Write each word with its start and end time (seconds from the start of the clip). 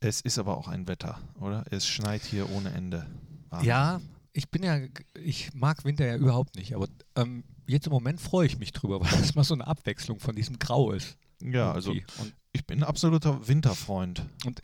Es 0.00 0.20
ist 0.20 0.38
aber 0.38 0.56
auch 0.56 0.68
ein 0.68 0.86
Wetter, 0.86 1.18
oder? 1.40 1.64
Es 1.70 1.86
schneit 1.86 2.22
hier 2.22 2.50
ohne 2.50 2.70
Ende. 2.70 3.06
Wahnsinn. 3.50 3.68
Ja, 3.68 4.00
ich 4.32 4.48
bin 4.50 4.62
ja, 4.62 4.78
ich 5.20 5.52
mag 5.54 5.84
Winter 5.84 6.06
ja 6.06 6.16
überhaupt 6.16 6.54
nicht, 6.54 6.74
aber 6.74 6.86
ähm, 7.16 7.42
jetzt 7.66 7.86
im 7.86 7.92
Moment 7.92 8.20
freue 8.20 8.46
ich 8.46 8.58
mich 8.58 8.72
drüber, 8.72 9.00
weil 9.04 9.20
es 9.20 9.34
mal 9.34 9.44
so 9.44 9.54
eine 9.54 9.66
Abwechslung 9.66 10.20
von 10.20 10.36
diesem 10.36 10.58
Grau 10.58 10.92
ist. 10.92 11.16
Ja, 11.42 11.72
also 11.72 11.92
und 11.92 12.34
ich 12.52 12.66
bin 12.66 12.80
ein 12.80 12.84
absoluter 12.84 13.46
Winterfreund. 13.46 14.24
Und 14.44 14.60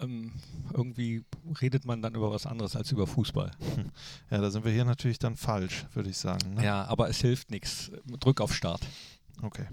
ähm, 0.00 0.32
irgendwie 0.72 1.24
redet 1.60 1.84
man 1.84 2.02
dann 2.02 2.14
über 2.14 2.30
was 2.30 2.46
anderes 2.46 2.76
als 2.76 2.92
über 2.92 3.06
Fußball. 3.06 3.50
Ja, 4.30 4.40
da 4.40 4.50
sind 4.50 4.64
wir 4.64 4.72
hier 4.72 4.84
natürlich 4.84 5.18
dann 5.18 5.36
falsch, 5.36 5.86
würde 5.94 6.10
ich 6.10 6.16
sagen. 6.16 6.54
Ne? 6.54 6.64
Ja, 6.64 6.84
aber 6.86 7.08
es 7.08 7.20
hilft 7.20 7.50
nichts. 7.50 7.92
Drück 8.18 8.40
auf 8.40 8.54
Start. 8.54 8.80
Okay. 9.42 9.66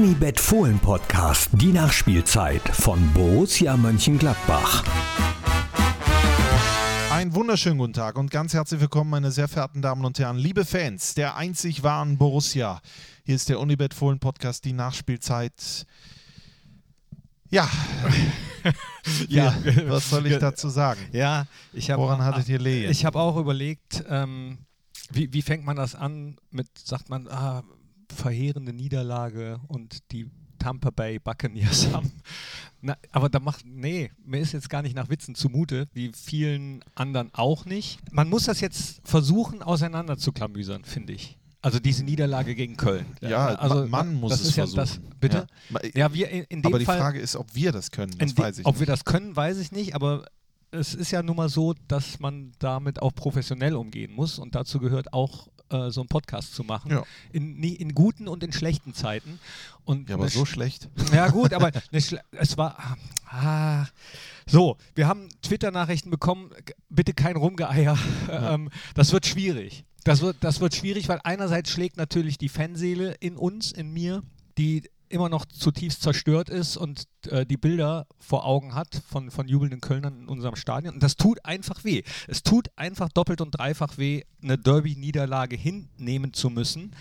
Unibet 0.00 0.40
Fohlen 0.40 0.78
Podcast, 0.78 1.50
die 1.52 1.72
Nachspielzeit 1.72 2.66
von 2.70 3.12
Borussia 3.12 3.76
Mönchengladbach. 3.76 4.82
Einen 7.12 7.34
wunderschönen 7.34 7.76
guten 7.76 7.92
Tag 7.92 8.16
und 8.16 8.30
ganz 8.30 8.54
herzlich 8.54 8.80
willkommen, 8.80 9.10
meine 9.10 9.30
sehr 9.30 9.46
verehrten 9.46 9.82
Damen 9.82 10.06
und 10.06 10.18
Herren, 10.18 10.38
liebe 10.38 10.64
Fans 10.64 11.12
der 11.12 11.36
einzig 11.36 11.82
wahren 11.82 12.16
Borussia. 12.16 12.80
Hier 13.24 13.34
ist 13.34 13.50
der 13.50 13.60
Unibet 13.60 13.92
Fohlen 13.92 14.20
Podcast, 14.20 14.64
die 14.64 14.72
Nachspielzeit. 14.72 15.84
Ja. 17.50 17.68
ja, 19.28 19.54
was 19.86 20.08
soll 20.08 20.26
ich 20.28 20.38
dazu 20.38 20.70
sagen? 20.70 21.00
Ja, 21.12 21.46
ich 21.74 21.90
habe. 21.90 22.00
Woran 22.00 22.24
hattet 22.24 22.48
ihr 22.48 22.58
Lehen? 22.58 22.90
Ich 22.90 23.04
habe 23.04 23.18
auch 23.18 23.36
überlegt, 23.36 24.02
ähm, 24.08 24.60
wie, 25.12 25.30
wie 25.34 25.42
fängt 25.42 25.66
man 25.66 25.76
das 25.76 25.94
an? 25.94 26.38
Mit 26.50 26.68
sagt 26.78 27.10
man, 27.10 27.28
ah, 27.28 27.64
verheerende 28.10 28.72
Niederlage 28.72 29.60
und 29.68 30.10
die 30.12 30.30
Tampa 30.58 30.90
Bay 30.90 31.18
Buccaneers 31.18 31.92
haben. 31.92 32.12
Na, 32.82 32.96
aber 33.10 33.28
da 33.28 33.40
macht, 33.40 33.64
nee, 33.66 34.10
mir 34.24 34.40
ist 34.40 34.52
jetzt 34.52 34.70
gar 34.70 34.82
nicht 34.82 34.94
nach 34.94 35.08
Witzen 35.08 35.34
zumute, 35.34 35.88
wie 35.92 36.12
vielen 36.14 36.82
anderen 36.94 37.30
auch 37.32 37.64
nicht. 37.64 37.98
Man 38.12 38.28
muss 38.28 38.44
das 38.44 38.60
jetzt 38.60 39.00
versuchen, 39.04 39.62
auseinander 39.62 40.16
zu 40.16 40.32
klamüsern, 40.32 40.84
finde 40.84 41.12
ich. 41.12 41.38
Also 41.62 41.78
diese 41.78 42.04
Niederlage 42.04 42.54
gegen 42.54 42.76
Köln. 42.76 43.04
Ja, 43.20 43.54
also 43.56 43.86
man 43.86 44.14
muss 44.14 44.32
es 44.40 44.52
versuchen. 44.52 44.76
Ja 44.76 44.82
das, 44.82 45.00
bitte? 45.20 45.46
Ja. 45.70 45.80
ja, 45.94 46.14
wir 46.14 46.30
in, 46.30 46.44
in 46.44 46.62
dem 46.62 46.66
aber 46.66 46.78
die 46.78 46.86
Fall, 46.86 46.98
Frage 46.98 47.18
ist, 47.18 47.36
ob 47.36 47.54
wir 47.54 47.70
das 47.70 47.90
können. 47.90 48.16
Das 48.16 48.36
weiß 48.36 48.60
ich 48.60 48.66
ob 48.66 48.74
nicht. 48.74 48.80
wir 48.80 48.86
das 48.86 49.04
können, 49.04 49.36
weiß 49.36 49.58
ich 49.58 49.70
nicht, 49.70 49.94
aber 49.94 50.24
es 50.70 50.94
ist 50.94 51.10
ja 51.10 51.22
nun 51.22 51.36
mal 51.36 51.50
so, 51.50 51.74
dass 51.88 52.18
man 52.18 52.52
damit 52.60 53.02
auch 53.02 53.14
professionell 53.14 53.74
umgehen 53.74 54.12
muss 54.12 54.38
und 54.38 54.54
dazu 54.54 54.78
gehört 54.78 55.12
auch 55.12 55.48
äh, 55.70 55.90
so 55.90 56.00
einen 56.00 56.08
Podcast 56.08 56.54
zu 56.54 56.64
machen. 56.64 56.90
Ja. 56.90 57.04
In, 57.32 57.62
in, 57.62 57.94
guten 57.94 58.28
und 58.28 58.42
in 58.42 58.52
schlechten 58.52 58.94
Zeiten. 58.94 59.38
Und 59.84 60.08
ja, 60.08 60.16
aber 60.16 60.28
so 60.28 60.44
schlecht. 60.44 60.88
Ja, 61.12 61.28
gut, 61.28 61.52
aber 61.52 61.70
es 61.90 62.56
war. 62.56 62.96
Ah, 63.26 63.86
so, 64.46 64.76
wir 64.94 65.06
haben 65.06 65.28
Twitter-Nachrichten 65.42 66.10
bekommen. 66.10 66.50
Bitte 66.88 67.14
kein 67.14 67.36
Rumgeeier. 67.36 67.98
Ja. 68.28 68.54
Ähm, 68.54 68.70
das 68.94 69.12
wird 69.12 69.26
schwierig. 69.26 69.84
Das 70.04 70.20
wird, 70.20 70.36
das 70.40 70.60
wird 70.60 70.74
schwierig, 70.74 71.08
weil 71.08 71.20
einerseits 71.24 71.70
schlägt 71.70 71.96
natürlich 71.96 72.38
die 72.38 72.48
Fanseele 72.48 73.14
in 73.20 73.36
uns, 73.36 73.72
in 73.72 73.92
mir, 73.92 74.22
die 74.56 74.88
immer 75.10 75.28
noch 75.28 75.44
zutiefst 75.44 76.02
zerstört 76.02 76.48
ist 76.48 76.76
und 76.76 77.04
äh, 77.28 77.44
die 77.44 77.56
Bilder 77.56 78.06
vor 78.18 78.46
Augen 78.46 78.74
hat 78.74 79.02
von, 79.08 79.30
von 79.30 79.48
jubelnden 79.48 79.80
Kölnern 79.80 80.20
in 80.20 80.28
unserem 80.28 80.56
Stadion. 80.56 80.94
Und 80.94 81.02
das 81.02 81.16
tut 81.16 81.44
einfach 81.44 81.84
weh. 81.84 82.02
Es 82.28 82.42
tut 82.42 82.70
einfach 82.76 83.08
doppelt 83.10 83.40
und 83.40 83.50
dreifach 83.50 83.98
weh, 83.98 84.22
eine 84.42 84.56
Derby-Niederlage 84.56 85.56
hinnehmen 85.56 86.32
zu 86.32 86.48
müssen. 86.48 86.94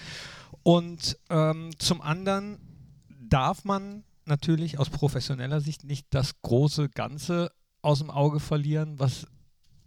Und 0.64 1.18
ähm, 1.30 1.70
zum 1.78 2.02
anderen 2.02 2.60
darf 3.08 3.64
man 3.64 4.04
natürlich 4.26 4.80
aus 4.80 4.90
professioneller 4.90 5.62
Sicht 5.62 5.84
nicht 5.84 6.08
das 6.10 6.42
große 6.42 6.90
Ganze 6.90 7.52
aus 7.82 8.00
dem 8.00 8.10
Auge 8.10 8.40
verlieren, 8.40 9.00
was 9.00 9.28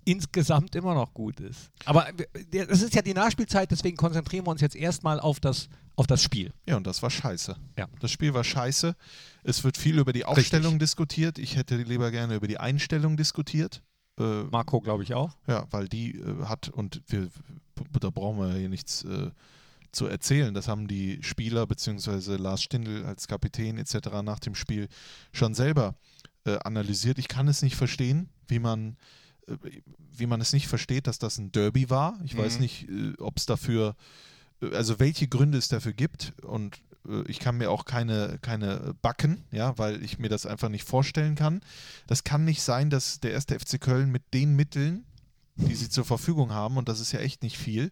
insgesamt 0.04 0.74
immer 0.74 0.94
noch 0.94 1.14
gut 1.14 1.40
ist. 1.40 1.70
Aber 1.84 2.06
es 2.50 2.82
ist 2.82 2.94
ja 2.94 3.02
die 3.02 3.14
Nachspielzeit, 3.14 3.70
deswegen 3.70 3.96
konzentrieren 3.96 4.46
wir 4.46 4.50
uns 4.50 4.60
jetzt 4.60 4.76
erstmal 4.76 5.20
auf 5.20 5.40
das, 5.40 5.68
auf 5.96 6.06
das 6.06 6.22
Spiel. 6.22 6.52
Ja, 6.66 6.76
und 6.76 6.86
das 6.86 7.02
war 7.02 7.10
scheiße. 7.10 7.56
Ja. 7.78 7.88
Das 8.00 8.10
Spiel 8.10 8.34
war 8.34 8.44
scheiße. 8.44 8.94
Es 9.44 9.64
wird 9.64 9.76
viel 9.76 9.98
über 9.98 10.12
die 10.12 10.24
Aufstellung 10.24 10.72
Richtig. 10.72 10.80
diskutiert. 10.80 11.38
Ich 11.38 11.56
hätte 11.56 11.76
lieber 11.76 12.10
gerne 12.10 12.34
über 12.34 12.48
die 12.48 12.58
Einstellung 12.58 13.16
diskutiert. 13.16 13.82
Äh, 14.18 14.44
Marco, 14.44 14.80
glaube 14.80 15.02
ich, 15.02 15.14
auch. 15.14 15.36
Ja, 15.46 15.66
weil 15.70 15.88
die 15.88 16.18
äh, 16.18 16.44
hat, 16.44 16.68
und 16.68 17.02
wir, 17.06 17.28
da 18.00 18.10
brauchen 18.10 18.38
wir 18.38 18.58
hier 18.58 18.68
nichts 18.68 19.04
äh, 19.04 19.30
zu 19.92 20.06
erzählen. 20.06 20.54
Das 20.54 20.68
haben 20.68 20.88
die 20.88 21.22
Spieler 21.22 21.66
bzw. 21.66 22.36
Lars 22.36 22.62
Stindl 22.62 23.04
als 23.04 23.28
Kapitän 23.28 23.78
etc. 23.78 24.22
nach 24.22 24.40
dem 24.40 24.54
Spiel 24.54 24.88
schon 25.32 25.54
selber 25.54 25.94
äh, 26.44 26.58
analysiert. 26.64 27.18
Ich 27.18 27.28
kann 27.28 27.48
es 27.48 27.62
nicht 27.62 27.76
verstehen, 27.76 28.28
wie 28.48 28.58
man 28.58 28.96
wie 29.46 30.26
man 30.26 30.40
es 30.40 30.52
nicht 30.52 30.68
versteht, 30.68 31.06
dass 31.06 31.18
das 31.18 31.38
ein 31.38 31.52
Derby 31.52 31.90
war. 31.90 32.18
Ich 32.24 32.34
mhm. 32.34 32.38
weiß 32.38 32.60
nicht, 32.60 32.88
äh, 32.88 33.14
ob 33.18 33.38
es 33.38 33.46
dafür, 33.46 33.96
äh, 34.60 34.74
also 34.74 34.98
welche 34.98 35.28
Gründe 35.28 35.58
es 35.58 35.68
dafür 35.68 35.92
gibt 35.92 36.32
und 36.42 36.80
ich 37.26 37.40
kann 37.40 37.58
mir 37.58 37.68
auch 37.68 37.84
keine, 37.84 38.38
keine 38.42 38.94
backen, 39.02 39.42
ja, 39.50 39.76
weil 39.76 40.04
ich 40.04 40.20
mir 40.20 40.28
das 40.28 40.46
einfach 40.46 40.68
nicht 40.68 40.86
vorstellen 40.86 41.34
kann. 41.34 41.60
Das 42.06 42.22
kann 42.22 42.44
nicht 42.44 42.62
sein, 42.62 42.90
dass 42.90 43.18
der 43.18 43.32
erste 43.32 43.58
FC 43.58 43.80
Köln 43.80 44.12
mit 44.12 44.32
den 44.32 44.54
Mitteln, 44.54 45.04
die 45.56 45.74
sie 45.74 45.88
zur 45.88 46.04
Verfügung 46.04 46.52
haben, 46.52 46.76
und 46.76 46.88
das 46.88 47.00
ist 47.00 47.10
ja 47.10 47.18
echt 47.18 47.42
nicht 47.42 47.58
viel, 47.58 47.90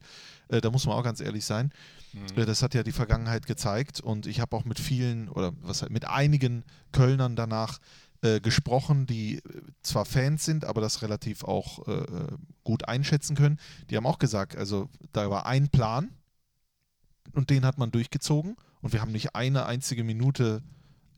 äh, 0.49 0.61
da 0.61 0.71
muss 0.71 0.87
man 0.87 0.95
auch 0.97 1.03
ganz 1.03 1.21
ehrlich 1.21 1.45
sein, 1.45 1.73
mhm. 2.13 2.41
äh, 2.41 2.47
das 2.47 2.63
hat 2.63 2.73
ja 2.75 2.85
die 2.85 2.93
Vergangenheit 2.93 3.47
gezeigt 3.47 4.01
und 4.01 4.27
ich 4.27 4.41
habe 4.41 4.57
auch 4.57 4.65
mit 4.65 4.79
vielen 4.79 5.29
oder 5.29 5.53
was 5.61 5.89
mit 5.89 6.07
einigen 6.07 6.63
Kölnern 6.93 7.35
danach 7.35 7.81
äh, 8.23 8.41
gesprochen, 8.41 9.07
die 9.07 9.37
äh, 9.37 9.43
zwar 9.83 10.05
Fans 10.05 10.45
sind, 10.45 10.65
aber 10.65 10.81
das 10.81 11.03
relativ 11.03 11.45
auch 11.45 11.87
äh, 11.89 11.93
äh, 11.93 12.37
gut 12.65 12.87
einschätzen 12.87 13.37
können. 13.37 13.59
Die 13.89 13.97
haben 13.97 14.07
auch 14.07 14.19
gesagt, 14.19 14.57
also 14.57 14.89
da 15.13 15.31
war 15.31 15.47
ein 15.47 15.69
Plan 15.69 16.11
und 17.33 17.51
den 17.51 17.65
hat 17.65 17.79
man 17.79 17.91
durchgezogen 17.91 18.57
und 18.83 18.93
wir 18.93 19.01
haben 19.01 19.13
nicht 19.13 19.35
eine 19.35 19.67
einzige 19.67 20.05
Minute 20.05 20.63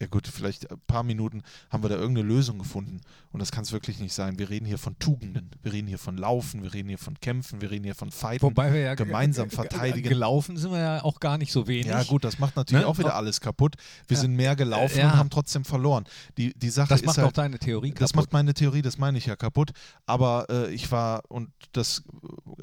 ja 0.02 0.08
gut, 0.08 0.26
vielleicht 0.26 0.68
ein 0.68 0.80
paar 0.88 1.04
Minuten 1.04 1.44
haben 1.70 1.84
wir 1.84 1.88
da 1.88 1.94
irgendeine 1.94 2.26
Lösung 2.26 2.58
gefunden. 2.58 3.00
Und 3.30 3.40
das 3.40 3.52
kann 3.52 3.62
es 3.62 3.70
wirklich 3.70 4.00
nicht 4.00 4.12
sein. 4.12 4.36
Wir 4.36 4.50
reden 4.50 4.66
hier 4.66 4.76
von 4.76 4.98
Tugenden, 4.98 5.48
wir 5.62 5.72
reden 5.72 5.86
hier 5.86 5.98
von 5.98 6.16
Laufen, 6.16 6.64
wir 6.64 6.74
reden 6.74 6.88
hier 6.88 6.98
von 6.98 7.18
Kämpfen, 7.20 7.60
wir 7.60 7.70
reden 7.70 7.84
hier 7.84 7.94
von 7.94 8.10
Fighten. 8.10 8.42
Wobei 8.42 8.72
wir 8.72 8.80
ja 8.80 8.94
gemeinsam 8.96 9.48
verteidigen. 9.48 10.08
Gelaufen 10.08 10.56
sind 10.56 10.72
wir 10.72 10.80
ja 10.80 11.04
auch 11.04 11.20
gar 11.20 11.38
nicht 11.38 11.52
so 11.52 11.68
wenig. 11.68 11.86
Ja 11.86 12.02
gut, 12.02 12.24
das 12.24 12.40
macht 12.40 12.56
natürlich 12.56 12.82
ne? 12.82 12.88
auch 12.88 12.98
wieder 12.98 13.14
alles 13.14 13.40
kaputt. 13.40 13.76
Wir 14.08 14.16
ja. 14.16 14.20
sind 14.22 14.34
mehr 14.34 14.56
gelaufen 14.56 14.98
ja. 14.98 15.12
und 15.12 15.18
haben 15.18 15.30
trotzdem 15.30 15.64
verloren. 15.64 16.04
Die, 16.36 16.52
die 16.52 16.70
Sache 16.70 16.88
das 16.88 17.04
macht 17.04 17.18
halt, 17.18 17.28
auch 17.28 17.32
deine 17.32 17.60
Theorie 17.60 17.90
kaputt. 17.90 18.02
Das 18.02 18.14
macht 18.16 18.32
meine 18.32 18.54
Theorie, 18.54 18.82
das 18.82 18.98
meine 18.98 19.18
ich 19.18 19.26
ja 19.26 19.36
kaputt. 19.36 19.70
Aber 20.04 20.46
äh, 20.50 20.74
ich 20.74 20.90
war, 20.90 21.22
und 21.28 21.50
das, 21.70 22.02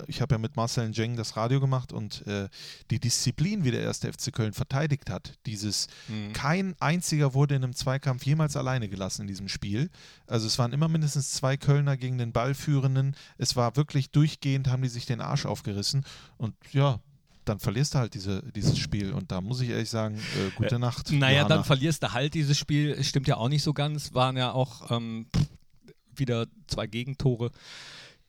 ich 0.07 0.21
habe 0.21 0.35
ja 0.35 0.39
mit 0.39 0.57
Marcel 0.57 0.91
Jeng 0.91 1.15
das 1.15 1.37
Radio 1.37 1.61
gemacht 1.61 1.93
und 1.93 2.27
äh, 2.27 2.49
die 2.91 2.99
Disziplin, 2.99 3.63
wie 3.63 3.71
der 3.71 3.81
erste 3.81 4.11
FC 4.11 4.33
Köln 4.33 4.51
verteidigt 4.51 5.09
hat, 5.09 5.35
dieses, 5.45 5.87
mhm. 6.09 6.33
kein 6.33 6.75
einziger 6.81 7.28
wurde 7.33 7.55
in 7.55 7.63
einem 7.63 7.75
Zweikampf 7.75 8.25
jemals 8.25 8.55
alleine 8.55 8.89
gelassen 8.89 9.23
in 9.23 9.27
diesem 9.27 9.47
Spiel. 9.47 9.89
Also 10.27 10.47
es 10.47 10.57
waren 10.59 10.73
immer 10.73 10.87
mindestens 10.87 11.31
zwei 11.31 11.57
Kölner 11.57 11.97
gegen 11.97 12.17
den 12.17 12.31
Ballführenden. 12.31 13.15
Es 13.37 13.55
war 13.55 13.75
wirklich 13.75 14.11
durchgehend, 14.11 14.67
haben 14.67 14.81
die 14.81 14.89
sich 14.89 15.05
den 15.05 15.21
Arsch 15.21 15.45
aufgerissen. 15.45 16.03
Und 16.37 16.55
ja, 16.71 16.99
dann 17.45 17.59
verlierst 17.59 17.95
du 17.95 17.99
halt 17.99 18.13
diese, 18.13 18.43
dieses 18.53 18.77
Spiel. 18.77 19.13
Und 19.13 19.31
da 19.31 19.41
muss 19.41 19.61
ich 19.61 19.69
ehrlich 19.69 19.89
sagen, 19.89 20.15
äh, 20.15 20.51
gute 20.55 20.75
äh, 20.75 20.79
Nacht. 20.79 21.11
Naja, 21.11 21.39
Johanna. 21.39 21.55
dann 21.55 21.63
verlierst 21.63 22.03
du 22.03 22.13
halt 22.13 22.33
dieses 22.33 22.57
Spiel. 22.57 23.03
Stimmt 23.03 23.27
ja 23.27 23.37
auch 23.37 23.49
nicht 23.49 23.63
so 23.63 23.73
ganz. 23.73 24.13
Waren 24.13 24.37
ja 24.37 24.51
auch 24.51 24.91
ähm, 24.91 25.27
wieder 26.15 26.47
zwei 26.67 26.87
Gegentore 26.87 27.51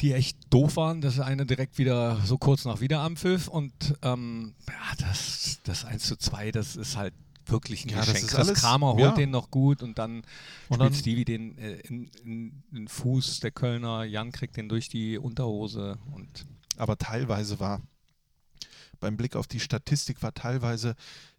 die 0.00 0.12
echt 0.14 0.38
doof 0.50 0.76
waren. 0.76 1.00
Das 1.00 1.20
eine 1.20 1.46
direkt 1.46 1.78
wieder 1.78 2.20
so 2.24 2.38
kurz 2.38 2.64
nach 2.64 2.80
Wiederanpfiff 2.80 3.48
und 3.48 3.72
ähm, 4.02 4.54
ja, 4.66 5.06
das, 5.06 5.60
das 5.64 5.84
1 5.84 6.04
zu 6.04 6.16
2, 6.16 6.52
das 6.52 6.76
ist 6.76 6.96
halt 6.96 7.14
wirklich 7.50 7.84
ein 7.84 7.90
ja, 7.90 8.00
Geschenk. 8.00 8.20
Das, 8.20 8.24
ist 8.24 8.34
alles, 8.34 8.60
Kramer 8.60 8.94
holt 8.94 9.00
ja. 9.00 9.12
den 9.12 9.30
noch 9.30 9.50
gut 9.50 9.82
und 9.82 9.98
dann 9.98 10.22
und 10.68 10.76
spielt 10.76 10.80
dann, 10.80 10.94
Stevie 10.94 11.24
den 11.24 11.58
äh, 11.58 11.80
in, 11.80 12.10
in, 12.24 12.62
in, 12.72 12.88
Fuß, 12.88 13.40
der 13.40 13.50
Kölner, 13.50 14.04
Jan 14.04 14.32
kriegt 14.32 14.56
den 14.56 14.68
durch 14.68 14.88
die 14.88 15.18
Unterhose. 15.18 15.98
Und 16.12 16.46
Aber 16.76 16.96
teilweise 16.96 17.60
war, 17.60 17.80
beim 19.00 19.16
Blick 19.16 19.36
auf 19.36 19.46
die 19.46 19.60
Statistik, 19.60 20.22
war 20.22 20.34
teilweise 20.34 20.94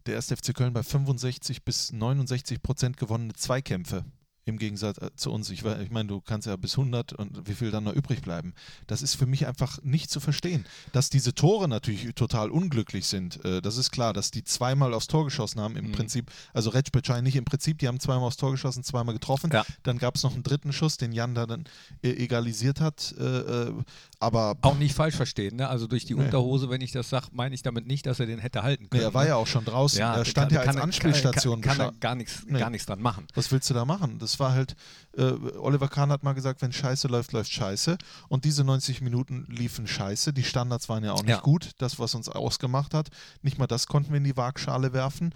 der 0.05 0.15
1. 0.15 0.27
FC 0.27 0.53
Köln 0.53 0.73
bei 0.73 0.83
65 0.83 1.63
bis 1.63 1.91
69 1.91 2.61
Prozent 2.61 2.97
gewonnene 2.97 3.33
Zweikämpfe 3.33 4.05
im 4.51 4.59
Gegensatz 4.59 4.97
äh, 4.99 5.09
zu 5.15 5.31
uns. 5.31 5.49
Ich, 5.49 5.63
ich 5.65 5.91
meine, 5.91 6.07
du 6.07 6.21
kannst 6.21 6.47
ja 6.47 6.55
bis 6.55 6.77
100 6.77 7.13
und 7.13 7.47
wie 7.47 7.53
viel 7.53 7.71
dann 7.71 7.85
noch 7.85 7.93
übrig 7.93 8.21
bleiben. 8.21 8.53
Das 8.87 9.01
ist 9.01 9.15
für 9.15 9.25
mich 9.25 9.47
einfach 9.47 9.81
nicht 9.83 10.09
zu 10.09 10.19
verstehen. 10.19 10.65
Dass 10.91 11.09
diese 11.09 11.33
Tore 11.33 11.67
natürlich 11.67 12.13
total 12.15 12.51
unglücklich 12.51 13.07
sind, 13.07 13.43
äh, 13.45 13.61
das 13.61 13.77
ist 13.77 13.91
klar. 13.91 14.13
Dass 14.13 14.31
die 14.31 14.43
zweimal 14.43 14.93
aufs 14.93 15.07
Tor 15.07 15.25
geschossen 15.25 15.59
haben, 15.59 15.75
im 15.75 15.87
mhm. 15.87 15.91
Prinzip, 15.93 16.31
also 16.53 16.69
Retschbetschei 16.69 17.21
nicht 17.21 17.35
im 17.35 17.45
Prinzip, 17.45 17.79
die 17.79 17.87
haben 17.87 17.99
zweimal 17.99 18.27
aufs 18.27 18.37
Tor 18.37 18.51
geschossen, 18.51 18.83
zweimal 18.83 19.13
getroffen. 19.13 19.49
Ja. 19.51 19.65
Dann 19.83 19.97
gab 19.97 20.15
es 20.15 20.23
noch 20.23 20.33
einen 20.33 20.43
dritten 20.43 20.73
Schuss, 20.73 20.97
den 20.97 21.11
Jan 21.11 21.33
da 21.33 21.45
dann 21.45 21.65
äh, 22.03 22.11
egalisiert 22.11 22.79
hat. 22.79 23.15
Äh, 23.17 23.23
äh 23.23 23.73
aber 24.21 24.55
auch 24.61 24.77
nicht 24.77 24.93
falsch 24.93 25.15
verstehen, 25.15 25.55
ne? 25.55 25.67
Also 25.67 25.87
durch 25.87 26.05
die 26.05 26.13
nee. 26.13 26.23
Unterhose, 26.23 26.69
wenn 26.69 26.79
ich 26.81 26.91
das 26.91 27.09
sage, 27.09 27.27
meine 27.31 27.55
ich 27.55 27.63
damit 27.63 27.87
nicht, 27.87 28.05
dass 28.05 28.19
er 28.19 28.27
den 28.27 28.37
hätte 28.37 28.61
halten 28.61 28.87
können. 28.87 29.01
Nee, 29.01 29.09
er 29.09 29.13
war 29.15 29.23
ne? 29.23 29.29
ja 29.29 29.35
auch 29.35 29.47
schon 29.47 29.65
draußen. 29.65 29.99
Ja, 29.99 30.15
er 30.15 30.25
stand 30.25 30.51
kann, 30.51 30.55
ja 30.55 30.61
als 30.61 30.75
kann, 30.75 30.83
Anspielstation. 30.83 31.61
Kann, 31.61 31.77
kann, 31.77 31.87
kann 31.87 31.95
er 31.95 31.99
gar 31.99 32.15
nichts, 32.15 32.43
nee. 32.45 32.59
gar 32.59 32.69
nichts 32.69 32.85
dran 32.85 33.01
machen. 33.01 33.25
Was 33.33 33.51
willst 33.51 33.67
du 33.71 33.73
da 33.73 33.83
machen? 33.83 34.19
Das 34.19 34.39
war 34.39 34.53
halt, 34.53 34.75
äh, 35.17 35.23
Oliver 35.57 35.87
Kahn 35.87 36.11
hat 36.11 36.21
mal 36.21 36.33
gesagt, 36.33 36.61
wenn 36.61 36.71
Scheiße 36.71 37.07
läuft, 37.07 37.31
läuft 37.31 37.51
Scheiße. 37.51 37.97
Und 38.27 38.45
diese 38.45 38.63
90 38.63 39.01
Minuten 39.01 39.47
liefen 39.49 39.87
Scheiße. 39.87 40.33
Die 40.33 40.43
Standards 40.43 40.87
waren 40.87 41.03
ja 41.03 41.13
auch 41.13 41.23
nicht 41.23 41.29
ja. 41.29 41.41
gut. 41.41 41.71
Das, 41.79 41.97
was 41.97 42.13
uns 42.13 42.29
ausgemacht 42.29 42.93
hat. 42.93 43.09
Nicht 43.41 43.57
mal 43.57 43.65
das 43.65 43.87
konnten 43.87 44.11
wir 44.11 44.17
in 44.17 44.23
die 44.23 44.37
Waagschale 44.37 44.93
werfen. 44.93 45.33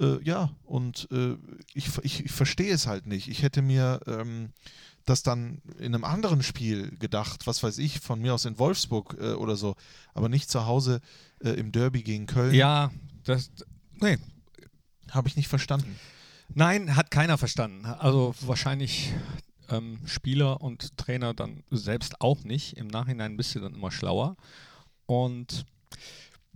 Äh, 0.00 0.22
ja, 0.22 0.50
und 0.64 1.08
äh, 1.10 1.34
ich, 1.74 1.90
ich, 2.02 2.24
ich 2.26 2.30
verstehe 2.30 2.72
es 2.72 2.86
halt 2.86 3.08
nicht. 3.08 3.26
Ich 3.26 3.42
hätte 3.42 3.62
mir 3.62 3.98
ähm, 4.06 4.50
das 5.08 5.22
dann 5.22 5.62
in 5.78 5.94
einem 5.94 6.04
anderen 6.04 6.42
Spiel 6.42 6.96
gedacht, 6.98 7.46
was 7.46 7.62
weiß 7.62 7.78
ich, 7.78 8.00
von 8.00 8.20
mir 8.20 8.34
aus 8.34 8.44
in 8.44 8.58
Wolfsburg 8.58 9.16
äh, 9.20 9.32
oder 9.32 9.56
so, 9.56 9.76
aber 10.14 10.28
nicht 10.28 10.50
zu 10.50 10.66
Hause 10.66 11.00
äh, 11.40 11.50
im 11.50 11.72
Derby 11.72 12.02
gegen 12.02 12.26
Köln. 12.26 12.54
Ja, 12.54 12.90
das, 13.24 13.50
nee. 14.00 14.18
Habe 15.10 15.28
ich 15.28 15.36
nicht 15.36 15.48
verstanden. 15.48 15.98
Nein, 16.54 16.96
hat 16.96 17.10
keiner 17.10 17.38
verstanden. 17.38 17.86
Also 17.86 18.34
wahrscheinlich 18.40 19.12
ähm, 19.70 19.98
Spieler 20.06 20.60
und 20.60 20.96
Trainer 20.96 21.34
dann 21.34 21.62
selbst 21.70 22.20
auch 22.20 22.44
nicht. 22.44 22.76
Im 22.76 22.88
Nachhinein 22.88 23.36
bist 23.36 23.54
du 23.54 23.60
dann 23.60 23.74
immer 23.74 23.90
schlauer. 23.90 24.36
Und 25.06 25.64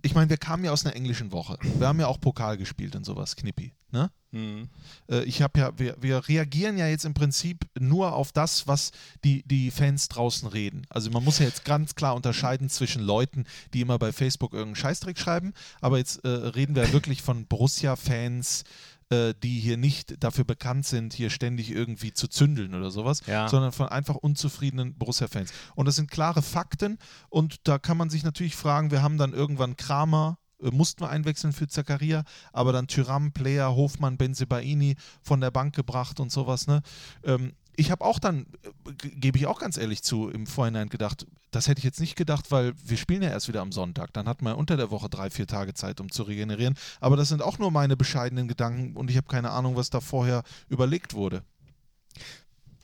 ich 0.03 0.13
meine, 0.13 0.29
wir 0.29 0.37
kamen 0.37 0.65
ja 0.65 0.71
aus 0.71 0.85
einer 0.85 0.95
englischen 0.95 1.31
Woche. 1.31 1.57
Wir 1.79 1.87
haben 1.87 1.99
ja 1.99 2.07
auch 2.07 2.19
Pokal 2.19 2.57
gespielt 2.57 2.95
und 2.95 3.05
sowas, 3.05 3.37
Knippi. 3.37 3.73
Ne? 3.91 4.11
Mhm. 4.31 4.69
Äh, 5.09 5.23
ich 5.23 5.41
habe 5.41 5.59
ja, 5.59 5.79
wir, 5.79 5.95
wir 6.01 6.27
reagieren 6.27 6.77
ja 6.77 6.87
jetzt 6.87 7.05
im 7.05 7.13
Prinzip 7.13 7.65
nur 7.79 8.13
auf 8.13 8.33
das, 8.33 8.67
was 8.67 8.91
die, 9.23 9.43
die 9.43 9.71
Fans 9.71 10.09
draußen 10.09 10.49
reden. 10.49 10.85
Also 10.89 11.09
man 11.09 11.23
muss 11.23 11.39
ja 11.39 11.45
jetzt 11.45 11.63
ganz 11.63 11.95
klar 11.95 12.15
unterscheiden 12.15 12.69
zwischen 12.69 13.01
Leuten, 13.01 13.45
die 13.73 13.79
immer 13.79 13.97
bei 13.97 14.11
Facebook 14.11 14.53
irgendeinen 14.53 14.75
Scheißdreck 14.75 15.17
schreiben, 15.17 15.53
aber 15.79 15.99
jetzt 15.99 16.25
äh, 16.25 16.27
reden 16.27 16.75
wir 16.75 16.91
wirklich 16.93 17.21
von 17.21 17.45
Borussia-Fans, 17.45 18.65
äh, 19.13 19.33
die 19.41 19.59
hier 19.59 19.77
nicht 19.77 20.23
dafür 20.23 20.43
bekannt 20.43 20.85
sind, 20.85 21.13
hier 21.13 21.29
ständig 21.29 21.71
irgendwie 21.71 22.13
zu 22.13 22.27
zündeln 22.27 22.73
oder 22.73 22.89
sowas, 22.89 23.21
ja. 23.27 23.47
sondern 23.47 23.71
von 23.71 23.87
einfach 23.87 24.15
unzufriedenen 24.15 24.95
Borussia-Fans. 24.95 25.53
Und 25.75 25.85
das 25.87 25.95
sind 25.95 26.09
klare 26.09 26.41
Fakten 26.41 26.97
und 27.29 27.67
da 27.67 27.77
kann 27.77 27.97
man 27.97 28.09
sich 28.09 28.23
natürlich 28.23 28.55
fragen, 28.55 28.91
wir 28.91 29.01
haben 29.01 29.17
dann 29.17 29.33
irgendwann 29.33 29.77
Kramer, 29.77 30.37
äh, 30.61 30.71
mussten 30.71 31.01
wir 31.01 31.09
einwechseln 31.09 31.53
für 31.53 31.67
Zakaria, 31.67 32.23
aber 32.51 32.71
dann 32.73 32.87
Tyram, 32.87 33.31
Player, 33.31 33.75
Hofmann, 33.75 34.17
Benzebaini 34.17 34.95
von 35.21 35.41
der 35.41 35.51
Bank 35.51 35.75
gebracht 35.75 36.19
und 36.19 36.31
sowas. 36.31 36.67
Ne? 36.67 36.81
Ähm, 37.23 37.53
ich 37.75 37.91
habe 37.91 38.03
auch 38.05 38.19
dann, 38.19 38.45
äh, 38.63 38.91
gebe 38.93 39.37
ich 39.37 39.47
auch 39.47 39.59
ganz 39.59 39.77
ehrlich 39.77 40.03
zu, 40.03 40.29
im 40.29 40.47
Vorhinein 40.47 40.89
gedacht, 40.89 41.25
das 41.51 41.67
hätte 41.67 41.79
ich 41.79 41.85
jetzt 41.85 41.99
nicht 41.99 42.15
gedacht, 42.15 42.51
weil 42.51 42.73
wir 42.83 42.97
spielen 42.97 43.21
ja 43.21 43.29
erst 43.29 43.47
wieder 43.47 43.61
am 43.61 43.71
Sonntag. 43.71 44.11
Dann 44.13 44.27
hat 44.27 44.41
man 44.41 44.55
unter 44.55 44.77
der 44.77 44.91
Woche 44.91 45.09
drei, 45.09 45.29
vier 45.29 45.47
Tage 45.47 45.73
Zeit, 45.73 46.01
um 46.01 46.11
zu 46.11 46.23
regenerieren. 46.23 46.75
Aber 46.99 47.15
das 47.15 47.29
sind 47.29 47.41
auch 47.41 47.59
nur 47.59 47.71
meine 47.71 47.95
bescheidenen 47.95 48.47
Gedanken 48.47 48.95
und 48.95 49.09
ich 49.09 49.17
habe 49.17 49.27
keine 49.27 49.51
Ahnung, 49.51 49.75
was 49.75 49.89
da 49.89 50.01
vorher 50.01 50.43
überlegt 50.69 51.13
wurde 51.13 51.43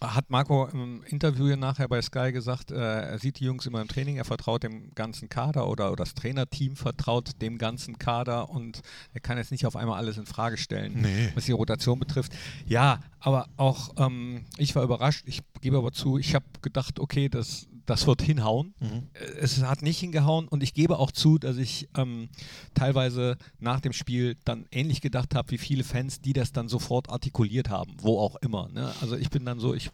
hat 0.01 0.29
Marco 0.29 0.65
im 0.67 1.03
Interview 1.03 1.47
hier 1.47 1.57
nachher 1.57 1.87
bei 1.87 2.01
Sky 2.01 2.31
gesagt, 2.31 2.71
äh, 2.71 2.75
er 2.75 3.19
sieht 3.19 3.39
die 3.39 3.45
Jungs 3.45 3.65
immer 3.65 3.81
im 3.81 3.87
Training, 3.87 4.17
er 4.17 4.25
vertraut 4.25 4.63
dem 4.63 4.93
ganzen 4.95 5.29
Kader 5.29 5.67
oder, 5.67 5.91
oder 5.91 6.03
das 6.03 6.13
Trainerteam 6.13 6.75
vertraut 6.75 7.41
dem 7.41 7.57
ganzen 7.57 7.97
Kader 7.99 8.49
und 8.49 8.81
er 9.13 9.19
kann 9.19 9.37
jetzt 9.37 9.51
nicht 9.51 9.65
auf 9.65 9.75
einmal 9.75 9.97
alles 9.97 10.17
in 10.17 10.25
Frage 10.25 10.57
stellen, 10.57 11.01
nee. 11.01 11.31
was 11.35 11.45
die 11.45 11.51
Rotation 11.51 11.99
betrifft. 11.99 12.33
Ja, 12.65 12.99
aber 13.19 13.47
auch 13.57 13.93
ähm, 13.97 14.45
ich 14.57 14.75
war 14.75 14.83
überrascht, 14.83 15.23
ich 15.25 15.41
gebe 15.61 15.77
aber 15.77 15.91
zu, 15.91 16.17
ich 16.17 16.35
habe 16.35 16.45
gedacht, 16.61 16.99
okay, 16.99 17.27
das, 17.27 17.67
das 17.89 18.05
wird 18.05 18.21
hinhauen. 18.21 18.73
Mhm. 18.79 19.07
Es 19.39 19.61
hat 19.63 19.81
nicht 19.81 19.99
hingehauen 19.99 20.47
und 20.47 20.61
ich 20.61 20.73
gebe 20.73 20.99
auch 20.99 21.11
zu, 21.11 21.37
dass 21.37 21.57
ich 21.57 21.89
ähm, 21.97 22.29
teilweise 22.73 23.37
nach 23.59 23.79
dem 23.79 23.93
Spiel 23.93 24.37
dann 24.45 24.65
ähnlich 24.71 25.01
gedacht 25.01 25.35
habe 25.35 25.51
wie 25.51 25.57
viele 25.57 25.83
Fans, 25.83 26.21
die 26.21 26.33
das 26.33 26.51
dann 26.51 26.69
sofort 26.69 27.09
artikuliert 27.09 27.69
haben, 27.69 27.95
wo 27.99 28.19
auch 28.19 28.35
immer. 28.37 28.69
Ne? 28.69 28.93
Also 29.01 29.15
ich 29.15 29.29
bin 29.29 29.45
dann 29.45 29.59
so, 29.59 29.73
ich 29.73 29.89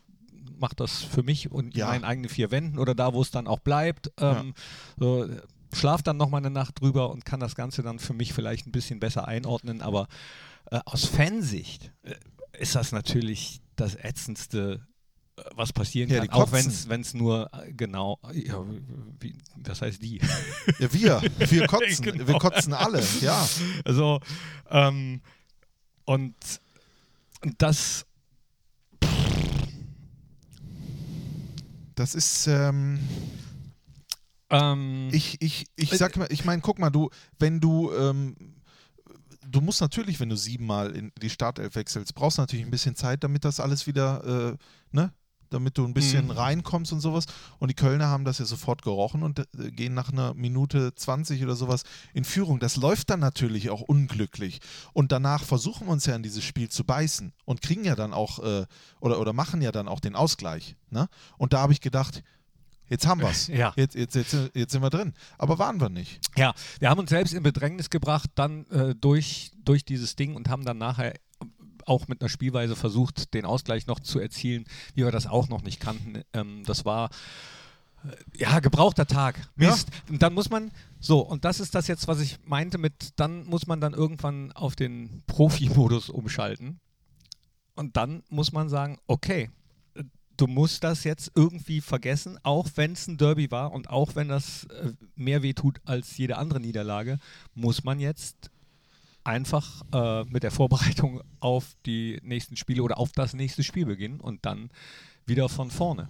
mache 0.57 0.75
das 0.75 1.03
für 1.03 1.23
mich 1.23 1.51
und 1.51 1.75
ja. 1.75 1.85
in 1.85 1.91
meinen 1.91 2.03
eigenen 2.03 2.29
vier 2.29 2.51
Wänden 2.51 2.79
oder 2.79 2.95
da, 2.95 3.13
wo 3.13 3.21
es 3.21 3.31
dann 3.31 3.47
auch 3.47 3.59
bleibt. 3.59 4.11
Ähm, 4.19 4.53
ja. 4.55 4.97
so, 4.99 5.29
schlaf 5.73 6.03
dann 6.03 6.17
nochmal 6.17 6.41
eine 6.41 6.51
Nacht 6.51 6.81
drüber 6.81 7.11
und 7.11 7.25
kann 7.25 7.39
das 7.39 7.55
Ganze 7.55 7.83
dann 7.83 7.99
für 7.99 8.13
mich 8.13 8.33
vielleicht 8.33 8.67
ein 8.67 8.71
bisschen 8.71 8.99
besser 8.99 9.27
einordnen. 9.27 9.81
Aber 9.81 10.07
äh, 10.71 10.79
aus 10.85 11.05
Fansicht 11.05 11.91
äh, 12.03 12.15
ist 12.57 12.75
das 12.75 12.91
natürlich 12.91 13.61
das 13.75 13.95
ätzendste 13.95 14.85
was 15.55 15.73
passieren 15.73 16.09
ja, 16.09 16.25
kann, 16.25 16.29
auch 16.29 16.51
wenn 16.51 17.01
es 17.01 17.13
nur 17.13 17.49
äh, 17.53 17.71
genau, 17.73 18.19
ja, 18.33 18.63
wie, 19.19 19.35
das 19.57 19.81
heißt 19.81 20.01
die. 20.01 20.21
Ja, 20.79 20.93
wir, 20.93 21.21
wir 21.39 21.67
kotzen, 21.67 22.05
genau. 22.05 22.27
wir 22.27 22.35
kotzen 22.35 22.73
alle, 22.73 23.03
ja. 23.21 23.47
Also, 23.83 24.19
ähm, 24.69 25.21
und, 26.05 26.35
das. 27.57 28.05
Das 31.95 32.13
ist, 32.13 32.47
ähm, 32.47 32.99
ähm, 34.49 35.09
ich, 35.13 35.41
ich, 35.41 35.65
ich 35.75 35.93
äh, 35.93 35.97
sag 35.97 36.17
mal, 36.17 36.27
ich 36.29 36.43
meine, 36.43 36.61
guck 36.61 36.77
mal, 36.77 36.89
du, 36.89 37.09
wenn 37.39 37.61
du, 37.61 37.93
ähm, 37.93 38.35
du 39.47 39.61
musst 39.61 39.79
natürlich, 39.79 40.19
wenn 40.19 40.29
du 40.29 40.35
siebenmal 40.35 40.95
in 40.95 41.11
die 41.21 41.29
Startelf 41.29 41.75
wechselst, 41.75 42.13
brauchst 42.15 42.37
du 42.37 42.41
natürlich 42.41 42.65
ein 42.65 42.71
bisschen 42.71 42.95
Zeit, 42.95 43.23
damit 43.23 43.45
das 43.45 43.61
alles 43.61 43.87
wieder, 43.87 44.51
äh, 44.51 44.57
ne, 44.91 45.13
damit 45.49 45.77
du 45.77 45.85
ein 45.85 45.93
bisschen 45.93 46.25
mhm. 46.25 46.31
reinkommst 46.31 46.91
und 46.93 46.99
sowas. 46.99 47.25
Und 47.59 47.69
die 47.69 47.75
Kölner 47.75 48.07
haben 48.07 48.25
das 48.25 48.39
ja 48.39 48.45
sofort 48.45 48.81
gerochen 48.81 49.23
und 49.23 49.39
äh, 49.39 49.71
gehen 49.71 49.93
nach 49.93 50.11
einer 50.11 50.33
Minute 50.33 50.93
20 50.95 51.43
oder 51.43 51.55
sowas 51.55 51.83
in 52.13 52.23
Führung. 52.23 52.59
Das 52.59 52.75
läuft 52.75 53.09
dann 53.09 53.19
natürlich 53.19 53.69
auch 53.69 53.81
unglücklich. 53.81 54.59
Und 54.93 55.11
danach 55.11 55.43
versuchen 55.43 55.87
wir 55.87 55.93
uns 55.93 56.05
ja 56.05 56.15
in 56.15 56.23
dieses 56.23 56.43
Spiel 56.43 56.69
zu 56.69 56.83
beißen 56.83 57.33
und 57.45 57.61
kriegen 57.61 57.83
ja 57.83 57.95
dann 57.95 58.13
auch 58.13 58.39
äh, 58.39 58.65
oder, 58.99 59.19
oder 59.19 59.33
machen 59.33 59.61
ja 59.61 59.71
dann 59.71 59.87
auch 59.87 59.99
den 59.99 60.15
Ausgleich. 60.15 60.75
Ne? 60.89 61.07
Und 61.37 61.53
da 61.53 61.59
habe 61.59 61.73
ich 61.73 61.81
gedacht, 61.81 62.23
Jetzt 62.87 63.07
haben 63.07 63.21
wir 63.21 63.29
es. 63.29 63.47
Ja. 63.55 63.73
Jetzt, 63.75 63.95
jetzt, 63.95 64.15
jetzt, 64.15 64.35
jetzt, 64.53 64.71
sind 64.71 64.81
wir 64.81 64.89
drin. 64.89 65.13
Aber 65.37 65.57
waren 65.59 65.79
wir 65.79 65.89
nicht. 65.89 66.19
Ja, 66.35 66.53
wir 66.79 66.89
haben 66.89 66.99
uns 66.99 67.09
selbst 67.09 67.33
in 67.33 67.41
Bedrängnis 67.41 67.89
gebracht, 67.89 68.29
dann 68.35 68.65
äh, 68.67 68.95
durch, 68.95 69.51
durch 69.63 69.85
dieses 69.85 70.15
Ding 70.15 70.35
und 70.35 70.49
haben 70.49 70.65
dann 70.65 70.77
nachher 70.77 71.13
auch 71.85 72.07
mit 72.07 72.21
einer 72.21 72.29
Spielweise 72.29 72.75
versucht, 72.75 73.33
den 73.33 73.45
Ausgleich 73.45 73.87
noch 73.87 73.99
zu 73.99 74.19
erzielen, 74.19 74.65
wie 74.93 75.03
wir 75.03 75.11
das 75.11 75.27
auch 75.27 75.49
noch 75.49 75.61
nicht 75.63 75.79
kannten. 75.79 76.21
Ähm, 76.33 76.63
das 76.65 76.85
war 76.85 77.09
äh, 78.03 78.15
ja, 78.37 78.59
gebrauchter 78.59 79.05
Tag. 79.05 79.49
Mist. 79.55 79.89
Ja. 79.89 80.13
Und 80.13 80.21
dann 80.21 80.33
muss 80.33 80.49
man, 80.49 80.71
so, 80.99 81.19
und 81.19 81.45
das 81.45 81.59
ist 81.59 81.75
das 81.75 81.87
jetzt, 81.87 82.07
was 82.07 82.19
ich 82.19 82.37
meinte 82.45 82.77
mit, 82.77 83.13
dann 83.17 83.45
muss 83.45 83.67
man 83.67 83.81
dann 83.81 83.93
irgendwann 83.93 84.51
auf 84.51 84.75
den 84.75 85.23
Profi-Modus 85.27 86.09
umschalten. 86.09 86.79
Und 87.75 87.97
dann 87.97 88.23
muss 88.29 88.51
man 88.51 88.69
sagen, 88.69 88.99
okay, 89.07 89.49
du 90.37 90.47
musst 90.47 90.83
das 90.83 91.03
jetzt 91.03 91.31
irgendwie 91.35 91.81
vergessen, 91.81 92.37
auch 92.43 92.67
wenn 92.75 92.93
es 92.93 93.07
ein 93.07 93.17
Derby 93.17 93.51
war 93.51 93.71
und 93.71 93.89
auch 93.89 94.15
wenn 94.15 94.27
das 94.27 94.65
äh, 94.65 94.93
mehr 95.15 95.43
wehtut 95.43 95.79
als 95.85 96.17
jede 96.17 96.37
andere 96.37 96.59
Niederlage, 96.59 97.19
muss 97.53 97.83
man 97.83 97.99
jetzt 97.99 98.51
einfach 99.25 99.81
äh, 99.91 100.23
mit 100.25 100.43
der 100.43 100.51
Vorbereitung 100.51 101.21
auf 101.39 101.75
die 101.85 102.19
nächsten 102.23 102.55
Spiele 102.55 102.83
oder 102.83 102.97
auf 102.97 103.11
das 103.11 103.33
nächste 103.33 103.63
Spiel 103.63 103.85
beginnen 103.85 104.19
und 104.19 104.45
dann 104.45 104.69
wieder 105.25 105.49
von 105.49 105.71
vorne. 105.71 106.07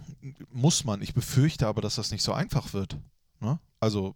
Muss 0.52 0.84
man. 0.84 1.02
Ich 1.02 1.14
befürchte 1.14 1.68
aber, 1.68 1.82
dass 1.82 1.96
das 1.96 2.12
nicht 2.12 2.24
so 2.24 2.34
einfach 2.34 2.74
wird. 2.74 2.98
Ne? 3.40 3.60
Also 3.80 4.14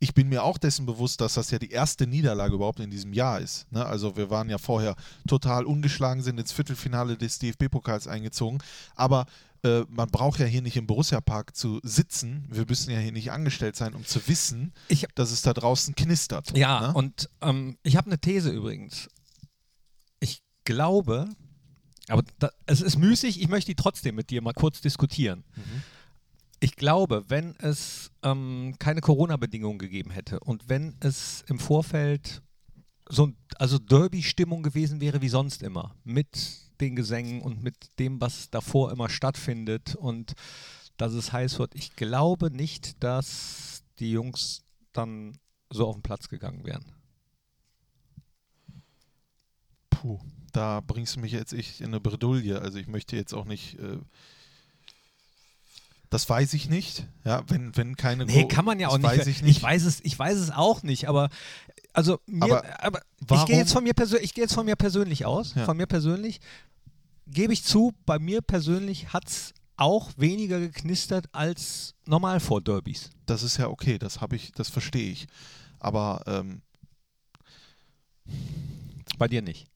ich 0.00 0.14
bin 0.14 0.28
mir 0.28 0.44
auch 0.44 0.58
dessen 0.58 0.86
bewusst, 0.86 1.20
dass 1.20 1.34
das 1.34 1.50
ja 1.50 1.58
die 1.58 1.70
erste 1.70 2.06
Niederlage 2.06 2.54
überhaupt 2.54 2.80
in 2.80 2.90
diesem 2.90 3.12
Jahr 3.12 3.40
ist. 3.40 3.70
Ne? 3.72 3.84
Also 3.84 4.16
wir 4.16 4.30
waren 4.30 4.48
ja 4.48 4.58
vorher 4.58 4.94
total 5.26 5.64
ungeschlagen, 5.64 6.22
sind 6.22 6.38
ins 6.38 6.52
Viertelfinale 6.52 7.16
des 7.16 7.38
DFB-Pokals 7.40 8.06
eingezogen. 8.06 8.58
Aber 8.94 9.26
äh, 9.64 9.84
man 9.88 10.08
braucht 10.10 10.40
ja 10.40 10.46
hier 10.46 10.62
nicht 10.62 10.76
im 10.76 10.86
Borussia-Park 10.86 11.56
zu 11.56 11.80
sitzen. 11.82 12.46
Wir 12.48 12.64
müssen 12.66 12.90
ja 12.90 12.98
hier 12.98 13.12
nicht 13.12 13.32
angestellt 13.32 13.76
sein, 13.76 13.94
um 13.94 14.04
zu 14.04 14.26
wissen, 14.28 14.72
ich, 14.88 15.06
dass 15.14 15.30
es 15.30 15.42
da 15.42 15.52
draußen 15.52 15.94
knistert. 15.94 16.56
Ja, 16.56 16.88
ne? 16.88 16.94
und 16.94 17.28
ähm, 17.40 17.76
ich 17.82 17.96
habe 17.96 18.06
eine 18.06 18.18
These 18.18 18.50
übrigens. 18.50 19.08
Ich 20.20 20.42
glaube, 20.64 21.28
aber 22.08 22.22
da, 22.38 22.50
es 22.66 22.80
ist 22.80 22.98
müßig, 22.98 23.40
ich 23.40 23.48
möchte 23.48 23.70
die 23.70 23.76
trotzdem 23.76 24.14
mit 24.14 24.30
dir 24.30 24.42
mal 24.42 24.54
kurz 24.54 24.80
diskutieren. 24.80 25.44
Mhm. 25.56 25.82
Ich 26.60 26.74
glaube, 26.74 27.24
wenn 27.28 27.54
es 27.56 28.10
ähm, 28.22 28.74
keine 28.78 29.00
Corona-Bedingungen 29.00 29.78
gegeben 29.78 30.10
hätte 30.10 30.40
und 30.40 30.68
wenn 30.68 30.96
es 31.00 31.44
im 31.46 31.58
Vorfeld 31.58 32.42
so 33.08 33.32
also 33.56 33.78
Derby-Stimmung 33.78 34.62
gewesen 34.62 35.00
wäre 35.00 35.22
wie 35.22 35.28
sonst 35.28 35.62
immer, 35.62 35.94
mit 36.04 36.67
den 36.80 36.96
Gesängen 36.96 37.42
und 37.42 37.62
mit 37.62 37.98
dem, 37.98 38.20
was 38.20 38.50
davor 38.50 38.92
immer 38.92 39.08
stattfindet 39.08 39.94
und 39.94 40.34
dass 40.96 41.12
es 41.12 41.32
heiß 41.32 41.58
wird. 41.58 41.74
Ich 41.74 41.96
glaube 41.96 42.50
nicht, 42.50 43.02
dass 43.02 43.84
die 43.98 44.10
Jungs 44.10 44.64
dann 44.92 45.38
so 45.70 45.86
auf 45.86 45.96
den 45.96 46.02
Platz 46.02 46.28
gegangen 46.28 46.64
wären. 46.64 46.84
Puh, 49.90 50.20
da 50.52 50.80
bringst 50.80 51.16
du 51.16 51.20
mich 51.20 51.32
jetzt 51.32 51.52
ich 51.52 51.80
in 51.80 51.88
eine 51.88 52.00
Bredouille. 52.00 52.60
Also 52.60 52.78
ich 52.78 52.86
möchte 52.86 53.16
jetzt 53.16 53.34
auch 53.34 53.44
nicht. 53.44 53.78
Äh, 53.78 53.98
das 56.10 56.28
weiß 56.28 56.54
ich 56.54 56.68
nicht. 56.68 57.06
Ja, 57.24 57.42
wenn, 57.48 57.76
wenn 57.76 57.96
keine. 57.96 58.26
Nee, 58.26 58.42
Go 58.42 58.48
kann 58.48 58.64
man 58.64 58.80
ja 58.80 58.88
auch 58.88 58.98
nicht. 58.98 59.06
Weiß 59.06 59.26
ich 59.26 59.42
nicht. 59.42 59.56
Ich 59.58 59.62
weiß 59.62 59.84
es, 59.84 60.00
ich 60.02 60.18
weiß 60.18 60.38
es 60.38 60.50
auch 60.50 60.82
nicht, 60.82 61.08
aber 61.08 61.28
also 61.92 62.20
mir, 62.26 62.44
Aber 62.44 62.64
aber, 62.80 63.00
ich 63.32 63.44
gehe 63.46 63.56
jetzt 63.56 63.72
von 63.72 63.82
mir 63.84 63.94
persönlich, 63.94 64.24
ich 64.24 64.34
gehe 64.34 64.44
jetzt 64.44 64.54
von 64.54 64.64
mir 64.66 64.76
persönlich 64.76 65.26
aus. 65.26 65.54
Ja. 65.54 65.64
Von 65.64 65.76
mir 65.76 65.86
persönlich 65.86 66.40
gebe 67.26 67.52
ich 67.52 67.64
zu, 67.64 67.92
bei 68.06 68.18
mir 68.18 68.40
persönlich 68.40 69.12
hat 69.12 69.26
es 69.28 69.52
auch 69.76 70.10
weniger 70.16 70.58
geknistert 70.60 71.26
als 71.32 71.94
normal 72.06 72.40
vor 72.40 72.60
Derbys. 72.60 73.10
Das 73.26 73.42
ist 73.42 73.58
ja 73.58 73.68
okay, 73.68 73.98
das 73.98 74.20
habe 74.20 74.36
ich, 74.36 74.52
das 74.52 74.68
verstehe 74.68 75.10
ich. 75.10 75.26
Aber 75.78 76.22
ähm, 76.26 76.62
Bei 79.18 79.28
dir 79.28 79.42
nicht. 79.42 79.66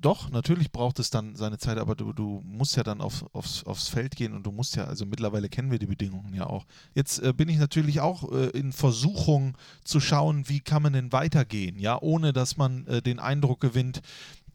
Doch, 0.00 0.30
natürlich 0.30 0.72
braucht 0.72 0.98
es 0.98 1.10
dann 1.10 1.36
seine 1.36 1.58
Zeit, 1.58 1.76
aber 1.76 1.94
du, 1.94 2.12
du 2.12 2.42
musst 2.44 2.76
ja 2.76 2.82
dann 2.82 3.00
auf, 3.00 3.24
aufs, 3.34 3.64
aufs 3.64 3.88
Feld 3.88 4.16
gehen 4.16 4.32
und 4.32 4.44
du 4.44 4.52
musst 4.52 4.76
ja, 4.76 4.84
also 4.84 5.04
mittlerweile 5.04 5.48
kennen 5.48 5.70
wir 5.70 5.78
die 5.78 5.86
Bedingungen 5.86 6.34
ja 6.34 6.46
auch. 6.46 6.66
Jetzt 6.94 7.18
äh, 7.18 7.34
bin 7.34 7.48
ich 7.48 7.58
natürlich 7.58 8.00
auch 8.00 8.32
äh, 8.32 8.48
in 8.50 8.72
Versuchung 8.72 9.56
zu 9.84 10.00
schauen, 10.00 10.48
wie 10.48 10.60
kann 10.60 10.82
man 10.82 10.94
denn 10.94 11.12
weitergehen, 11.12 11.78
ja, 11.78 12.00
ohne 12.00 12.32
dass 12.32 12.56
man 12.56 12.86
äh, 12.86 13.02
den 13.02 13.18
Eindruck 13.18 13.60
gewinnt, 13.60 14.00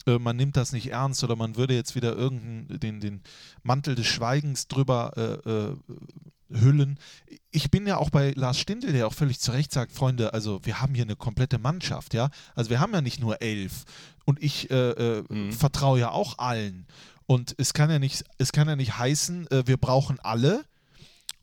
äh, 0.07 0.19
man 0.19 0.35
nimmt 0.35 0.57
das 0.57 0.71
nicht 0.71 0.91
ernst 0.91 1.23
oder 1.23 1.35
man 1.35 1.55
würde 1.55 1.75
jetzt 1.75 1.95
wieder 1.95 2.15
irgendeinen 2.15 2.79
den, 2.79 2.99
den 2.99 3.21
Mantel 3.63 3.95
des 3.95 4.07
Schweigens 4.07 4.67
drüber 4.67 5.13
äh, 5.15 5.49
äh, 5.49 5.75
hüllen. 6.49 6.99
Ich 7.51 7.71
bin 7.71 7.87
ja 7.87 7.97
auch 7.97 8.09
bei 8.09 8.31
Lars 8.35 8.59
Stindl, 8.59 8.91
der 8.93 9.07
auch 9.07 9.13
völlig 9.13 9.39
zu 9.39 9.51
Recht 9.51 9.71
sagt, 9.71 9.91
Freunde, 9.91 10.33
also 10.33 10.59
wir 10.63 10.81
haben 10.81 10.93
hier 10.93 11.03
eine 11.03 11.15
komplette 11.15 11.57
Mannschaft, 11.57 12.13
ja. 12.13 12.29
Also 12.55 12.69
wir 12.69 12.79
haben 12.79 12.93
ja 12.93 13.01
nicht 13.01 13.19
nur 13.19 13.41
elf. 13.41 13.85
Und 14.25 14.41
ich 14.43 14.69
äh, 14.71 14.91
äh, 14.91 15.23
Mhm. 15.29 15.51
vertraue 15.53 15.99
ja 15.99 16.11
auch 16.11 16.37
allen. 16.39 16.85
Und 17.27 17.55
es 17.57 17.73
kann 17.73 17.89
ja 17.89 17.97
nicht, 17.99 18.23
es 18.37 18.51
kann 18.51 18.67
ja 18.67 18.75
nicht 18.75 18.97
heißen, 18.97 19.49
äh, 19.51 19.63
wir 19.65 19.77
brauchen 19.77 20.19
alle. 20.19 20.63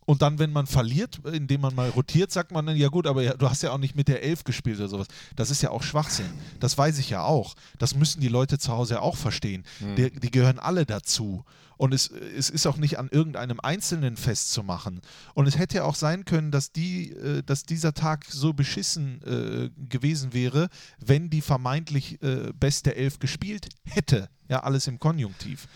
Und 0.05 0.21
dann, 0.21 0.41
wenn 0.41 0.53
man 0.53 0.67
verliert, 0.67 1.21
indem 1.33 1.61
man 1.61 1.77
mal 1.77 1.89
rotiert, 1.91 2.33
sagt 2.33 2.51
man 2.51 2.67
dann, 2.67 2.77
ja 2.77 2.89
gut, 2.89 3.07
aber 3.07 3.23
du 3.25 3.49
hast 3.49 3.63
ja 3.63 3.71
auch 3.73 3.79
nicht 3.79 3.95
mit 3.95 4.09
der 4.09 4.23
Elf 4.25 4.43
gespielt 4.43 4.79
oder 4.79 4.89
sowas. 4.89 5.07
Das 5.37 5.51
ist 5.51 5.63
ja 5.63 5.71
auch 5.71 5.85
Schwachsinn. 5.85 6.27
Das 6.59 6.77
weiß 6.77 6.99
ich 6.99 7.11
ja 7.11 7.23
auch. 7.23 7.55
Das 7.79 7.95
müssen 7.95 8.21
die 8.21 8.29
Leute 8.29 8.59
zu 8.59 8.73
Hause 8.73 8.95
ja 8.95 9.01
auch 9.01 9.17
verstehen. 9.17 9.65
Die, 9.97 10.11
die 10.11 10.31
gehören 10.33 10.59
alle 10.59 10.87
dazu. 10.87 11.45
Und 11.83 11.93
es, 11.93 12.07
es 12.07 12.49
ist 12.49 12.69
auch 12.69 12.77
nicht 12.77 13.01
an 13.01 13.09
irgendeinem 13.11 13.59
Einzelnen 13.59 14.17
festzumachen. 14.17 15.01
Und 15.35 15.49
es 15.49 15.59
hätte 15.59 15.79
ja 15.79 15.83
auch 15.83 15.97
sein 15.97 16.25
können, 16.25 16.53
dass, 16.53 16.71
die, 16.71 17.11
äh, 17.11 17.43
dass 17.43 17.65
dieser 17.65 17.93
Tag 17.93 18.25
so 18.27 18.53
beschissen 18.53 19.21
äh, 19.23 19.71
gewesen 19.89 20.33
wäre, 20.33 20.69
wenn 21.05 21.29
die 21.29 21.41
vermeintlich 21.41 22.23
äh, 22.23 22.53
beste 22.55 22.95
Elf 22.95 23.19
gespielt 23.19 23.69
hätte. 23.83 24.29
Ja, 24.49 24.61
alles 24.63 24.87
im 24.87 25.01
Konjunktiv 25.01 25.67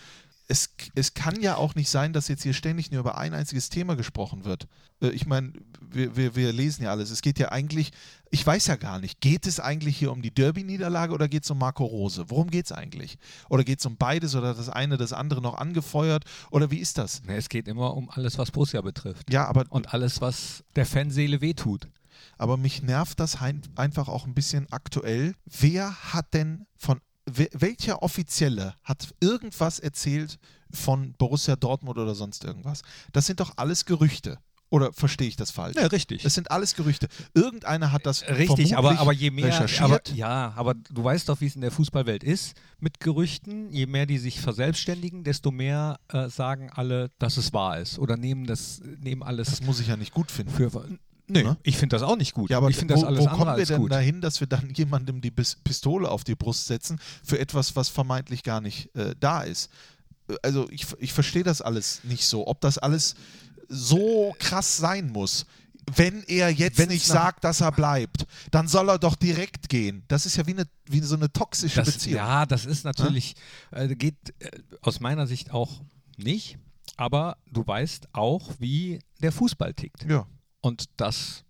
es, 0.49 0.71
es 0.95 1.15
kann 1.15 1.41
ja 1.41 1.57
auch 1.57 1.75
nicht 1.75 1.91
sein, 1.91 2.13
dass 2.13 2.29
jetzt 2.29 2.43
hier 2.45 2.55
ständig 2.55 2.91
nur 2.91 3.01
über 3.01 3.19
ein 3.19 3.35
einziges 3.35 3.69
Thema 3.69 3.97
gesprochen 3.97 4.45
wird. 4.45 4.69
Äh, 5.01 5.09
Ich 5.09 5.27
meine, 5.27 5.53
wir, 5.81 6.17
wir, 6.17 6.37
wir 6.37 6.53
lesen 6.53 6.85
ja 6.85 6.91
alles. 6.91 7.11
Es 7.11 7.21
geht 7.23 7.39
ja 7.39 7.51
eigentlich, 7.51 7.91
ich 8.31 8.47
weiß 8.47 8.67
ja 8.69 8.77
gar 8.77 9.01
nicht, 9.01 9.21
geht 9.21 9.47
es 9.47 9.59
eigentlich 9.61 9.97
hier 9.97 10.13
um 10.13 10.23
die 10.23 10.33
Derby-Niederlage 10.33 11.13
oder 11.13 11.29
geht 11.29 11.45
es 11.45 11.51
um 11.51 11.59
Marco 11.59 11.85
Rose? 11.85 12.25
Worum 12.29 12.51
geht 12.51 12.67
es 12.67 12.73
eigentlich? 12.73 13.19
Oder 13.49 13.65
geht 13.65 13.81
es 13.81 13.87
um 13.87 13.97
beides 13.97 14.35
oder 14.37 14.55
das 14.55 14.69
eine 14.69 14.97
das 14.97 15.13
andere 15.13 15.43
noch 15.43 15.55
angefeuert? 15.55 16.25
Oder 16.51 16.71
wie 16.71 16.79
ist 16.79 16.99
das? 16.99 17.23
Es 17.27 17.49
geht 17.49 17.67
immer 17.67 17.95
um 17.97 18.09
alles, 18.11 18.39
was 18.39 18.51
Borussia 18.53 18.81
betrifft. 18.83 19.33
Ja, 19.33 19.47
aber, 19.47 19.65
Und 19.71 19.93
alles, 19.95 20.21
was 20.21 20.63
der 20.77 20.87
Fanseele 20.87 21.41
wehtut. 21.41 21.89
aber 22.39 22.57
mich 22.57 22.83
nervt 22.83 23.19
das 23.21 23.39
einfach 23.75 24.09
auch 24.09 24.27
ein 24.27 24.35
bisschen 24.35 24.67
aktuell. 24.71 25.35
Wer 25.45 25.93
hat 26.13 26.35
denn 26.35 26.67
von 26.77 27.01
welcher 27.27 28.03
Offizielle 28.03 28.75
hat 28.85 29.15
irgendwas 29.21 29.79
erzählt 29.79 30.39
von 30.71 31.13
Borussia 31.19 31.57
Dortmund 31.57 31.99
oder 31.99 32.15
sonst 32.15 32.45
irgendwas? 32.45 32.83
Das 33.13 33.27
sind 33.27 33.41
doch 33.41 33.53
alles 33.57 33.85
Gerüchte. 33.85 34.39
Oder 34.69 34.93
verstehe 34.93 35.29
ich 35.29 35.37
das 35.37 35.53
falsch? 35.53 35.77
Ja, 35.77 35.87
richtig. 35.87 36.23
Das 36.23 36.35
sind 36.35 36.51
alles 36.51 36.75
Gerüchte. 36.75 37.07
Irgendeiner 37.35 37.93
hat 37.93 38.05
das 38.05 38.29
Richtig, 38.29 38.77
aber, 38.77 38.99
aber 38.99 39.13
je 39.13 39.31
mehr, 39.31 39.65
aber, 39.81 40.01
ja, 40.13 40.53
aber 40.57 40.75
du 40.75 41.05
weißt 41.05 41.29
doch, 41.29 41.41
wie 41.41 41.47
es 41.47 41.55
in 41.55 41.61
der 41.61 41.71
Fußballwelt 41.71 42.25
ist 42.25 42.55
mit 42.81 42.99
Gerüchten. 42.99 43.73
Je 43.73 43.87
mehr 43.87 44.07
die 44.07 44.19
sich 44.19 44.41
verselbstständigen, 44.41 45.23
desto 45.23 45.53
mehr 45.53 46.01
äh, 46.09 46.29
sagen 46.29 46.71
alle, 46.75 47.13
dass 47.21 47.37
es 47.37 47.53
wahr 47.53 47.79
ist 47.79 48.01
oder 48.01 48.17
nehmen 48.17 48.47
das, 48.47 48.81
nehmen 49.01 49.23
alles 49.23 49.51
das 49.51 49.61
muss 49.63 49.79
ich 49.79 49.87
ja 49.87 49.97
nicht 49.97 50.13
gut 50.13 50.33
finden. 50.33 50.53
für. 50.53 50.71
Nee, 51.29 51.43
Ne? 51.43 51.57
ich 51.65 51.77
finde 51.77 51.97
das 51.97 52.03
auch 52.03 52.17
nicht 52.17 52.35
gut. 52.35 52.51
Ja, 52.51 52.59
aber 52.59 52.71
ich 52.71 52.77
finde 52.77 52.95
das 52.95 53.03
wo, 53.03 53.07
alles 53.07 53.25
wo 53.25 53.29
kommen 53.29 53.57
wir 53.57 53.65
denn 53.67 53.79
gut. 53.81 53.91
dahin, 53.93 54.21
dass 54.21 54.39
wir 54.41 54.47
dann 54.47 54.71
jemandem 54.75 55.21
die 55.21 55.31
Pistole 55.33 56.09
auf 56.11 56.23
die 56.25 56.35
Brust 56.37 56.67
setzen 56.67 57.01
für 57.25 57.39
etwas, 57.39 57.75
was 57.75 57.89
vermeintlich 57.89 58.43
gar 58.45 58.61
nicht 58.61 58.95
äh, 58.95 59.15
da 59.19 59.43
ist? 59.43 59.71
Äh, 60.29 60.35
Also 60.43 60.69
ich, 60.71 60.87
ich 60.99 61.13
verstehe 61.13 61.43
das 61.43 61.63
alles 61.63 62.01
nicht 62.05 62.25
so, 62.27 62.47
ob 62.47 62.61
das 62.61 62.79
alles 62.79 63.17
so 63.69 64.35
krass 64.39 64.77
sein 64.77 65.11
muss. 65.11 65.47
Wenn 65.95 66.25
er 66.25 66.51
jetzt 66.51 66.79
Wenn's 66.79 66.91
nicht 66.93 67.09
nach- 67.09 67.15
sagt, 67.15 67.45
dass 67.45 67.61
er 67.61 67.71
bleibt, 67.73 68.27
dann 68.51 68.67
soll 68.67 68.89
er 68.91 68.99
doch 68.99 69.15
direkt 69.15 69.69
gehen. 69.69 70.03
Das 70.09 70.27
ist 70.27 70.37
ja 70.37 70.47
wie, 70.47 70.53
eine, 70.53 70.67
wie 70.87 71.01
so 71.01 71.15
eine 71.15 71.33
toxische 71.33 71.77
Das, 71.83 71.93
Beziehung. 71.93 72.17
ja, 72.17 72.45
das 72.47 72.67
ist 72.67 72.85
natürlich, 72.85 73.35
äh, 73.71 73.89
geht 73.95 74.17
äh, 74.41 74.51
aus 74.83 74.99
meiner 75.01 75.27
Sicht 75.29 75.53
auch 75.53 75.81
nicht. 76.17 76.59
Aber 76.97 77.37
du 77.53 77.65
weißt 77.67 78.09
auch, 78.13 78.51
wie 78.59 78.99
der 79.23 79.33
Fußball 79.33 79.75
tickt. 79.75 80.05
ja. 80.09 80.27
Und 80.67 80.87
das 80.97 81.45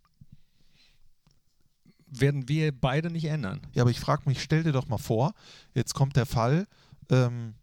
werden 2.06 2.50
wir 2.50 2.70
beide 2.70 3.10
nicht 3.10 3.24
ändern. 3.24 3.62
Ja, 3.72 3.82
aber 3.82 3.90
ich 3.90 3.98
frage 3.98 4.24
mich, 4.26 4.42
stell 4.42 4.62
dir 4.62 4.72
doch 4.72 4.88
mal 4.88 4.98
vor, 4.98 5.32
jetzt 5.72 5.94
kommt 5.94 6.16
der 6.16 6.26
Fall, 6.26 6.66
ähm, 7.10 7.54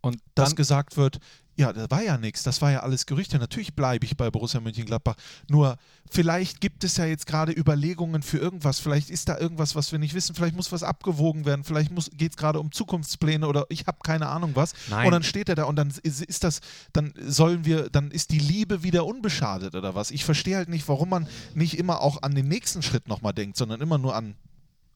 Und 0.00 0.16
dass 0.34 0.48
dann, 0.48 0.56
gesagt 0.56 0.96
wird, 0.96 1.20
ja, 1.54 1.72
da 1.72 1.90
war 1.90 2.02
ja 2.02 2.16
nichts, 2.16 2.42
das 2.42 2.62
war 2.62 2.72
ja 2.72 2.80
alles 2.80 3.04
Gerüchte. 3.04 3.38
Natürlich 3.38 3.74
bleibe 3.74 4.06
ich 4.06 4.16
bei 4.16 4.30
Borussia 4.30 4.60
Mönchengladbach. 4.60 5.16
Nur 5.48 5.76
vielleicht 6.10 6.60
gibt 6.60 6.82
es 6.82 6.96
ja 6.96 7.04
jetzt 7.04 7.26
gerade 7.26 7.52
Überlegungen 7.52 8.22
für 8.22 8.38
irgendwas. 8.38 8.80
Vielleicht 8.80 9.10
ist 9.10 9.28
da 9.28 9.38
irgendwas, 9.38 9.74
was 9.74 9.92
wir 9.92 9.98
nicht 9.98 10.14
wissen. 10.14 10.34
Vielleicht 10.34 10.56
muss 10.56 10.72
was 10.72 10.82
abgewogen 10.82 11.44
werden. 11.44 11.62
Vielleicht 11.64 11.90
geht 12.16 12.32
es 12.32 12.36
gerade 12.36 12.58
um 12.58 12.72
Zukunftspläne 12.72 13.46
oder 13.46 13.66
ich 13.68 13.86
habe 13.86 13.98
keine 14.02 14.28
Ahnung 14.28 14.52
was. 14.54 14.72
Nein. 14.88 15.06
Und 15.06 15.12
dann 15.12 15.22
steht 15.22 15.50
er 15.50 15.54
da 15.54 15.64
und 15.64 15.76
dann 15.76 15.92
ist, 16.02 16.22
ist 16.22 16.42
das, 16.42 16.60
dann 16.94 17.12
sollen 17.18 17.66
wir, 17.66 17.90
dann 17.90 18.10
ist 18.10 18.30
die 18.30 18.38
Liebe 18.38 18.82
wieder 18.82 19.04
unbeschadet 19.04 19.74
oder 19.74 19.94
was. 19.94 20.10
Ich 20.10 20.24
verstehe 20.24 20.56
halt 20.56 20.70
nicht, 20.70 20.88
warum 20.88 21.10
man 21.10 21.28
nicht 21.54 21.78
immer 21.78 22.00
auch 22.00 22.22
an 22.22 22.34
den 22.34 22.48
nächsten 22.48 22.82
Schritt 22.82 23.08
nochmal 23.08 23.34
denkt, 23.34 23.58
sondern 23.58 23.80
immer 23.82 23.98
nur 23.98 24.16
an 24.16 24.36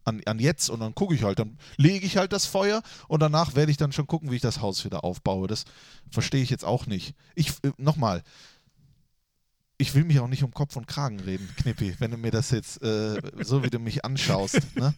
an, 0.07 0.23
an 0.25 0.39
jetzt 0.39 0.71
und 0.71 0.81
dann 0.81 0.95
gucke 0.95 1.15
ich 1.15 1.23
halt, 1.25 1.39
dann 1.39 1.59
lege 1.77 2.07
ich 2.07 2.17
halt 2.17 2.33
das 2.33 2.47
Feuer 2.47 2.83
und 3.09 3.21
danach 3.21 3.55
werde 3.55 3.71
ich 3.71 3.77
dann 3.77 3.93
schon 3.93 4.07
gucken, 4.07 4.31
wie 4.31 4.37
ich 4.37 4.43
das 4.43 4.61
Haus 4.61 4.85
wieder 4.85 5.05
aufbaue. 5.05 5.49
Das 5.49 5.65
verstehe 6.11 6.43
ich 6.43 6.49
jetzt 6.51 6.65
auch 6.65 6.87
nicht. 6.87 7.15
Ich, 7.35 7.51
äh, 7.63 7.73
nochmal, 7.77 8.23
ich 9.79 9.95
will 9.95 10.05
mich 10.05 10.19
auch 10.21 10.29
nicht 10.29 10.43
um 10.43 10.53
Kopf 10.55 10.77
und 10.77 10.87
Kragen 10.89 11.21
reden, 11.21 11.49
Knippi, 11.59 11.97
wenn 11.99 12.11
du 12.11 12.17
mir 12.17 12.31
das 12.31 12.51
jetzt, 12.51 12.83
äh, 12.83 13.21
so 13.45 13.63
wie 13.63 13.71
du 13.71 13.79
mich 13.79 14.05
anschaust. 14.05 14.61
Ne? 14.77 14.95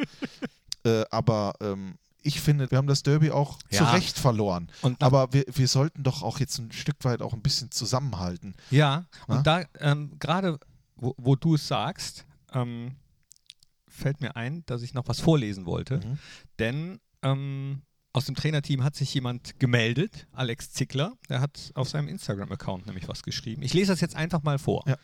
Äh, 0.85 1.05
aber 1.11 1.55
ähm, 1.61 1.97
ich 2.23 2.41
finde, 2.41 2.71
wir 2.71 2.79
haben 2.79 2.87
das 2.87 3.03
Derby 3.03 3.31
auch 3.31 3.59
zu 3.71 3.83
Ja. 3.83 3.91
Recht 3.91 4.19
verloren. 4.19 4.71
und 4.83 5.03
Aber 5.03 5.33
wir, 5.33 5.45
wir 5.53 5.67
sollten 5.69 6.03
doch 6.03 6.23
auch 6.23 6.39
jetzt 6.39 6.59
ein 6.59 6.71
Stück 6.73 6.97
weit 7.05 7.23
auch 7.23 7.33
ein 7.33 7.43
bisschen 7.43 7.71
zusammenhalten. 7.71 8.55
ja, 8.71 9.05
Na? 9.27 9.37
und 9.39 9.47
da 9.47 9.65
ähm, 9.81 10.13
gerade, 10.19 10.59
wo, 10.97 11.15
wo 11.17 11.35
du 11.37 11.55
es 11.57 11.67
sagst, 11.67 12.25
ähm, 12.53 12.95
fällt 13.99 14.21
mir 14.21 14.37
ein, 14.37 14.65
dass 14.67 14.83
ich 14.83 14.95
noch 14.95 15.09
was 15.09 15.21
vorlesen 15.21 15.67
wollte. 15.67 15.99
Mhm. 15.99 16.19
Denn 16.59 17.01
ähm, 17.23 17.83
aus 18.13 18.25
dem 18.25 18.35
Trainerteam 18.35 18.83
hat 18.83 18.97
sich 18.97 19.13
jemand 19.13 19.61
gemeldet, 19.61 20.27
Alex 20.33 20.73
Zickler. 20.73 21.13
Der 21.29 21.41
hat 21.41 21.71
auf 21.75 21.89
seinem 21.89 22.09
Instagram-Account 22.09 22.87
nämlich 22.87 23.09
was 23.09 23.23
geschrieben. 23.23 23.63
Ich 23.63 23.75
lese 23.75 23.93
das 23.93 24.01
jetzt 24.01 24.17
einfach 24.17 24.43
mal 24.43 24.59
vor. 24.59 24.83
Ja. 24.87 24.97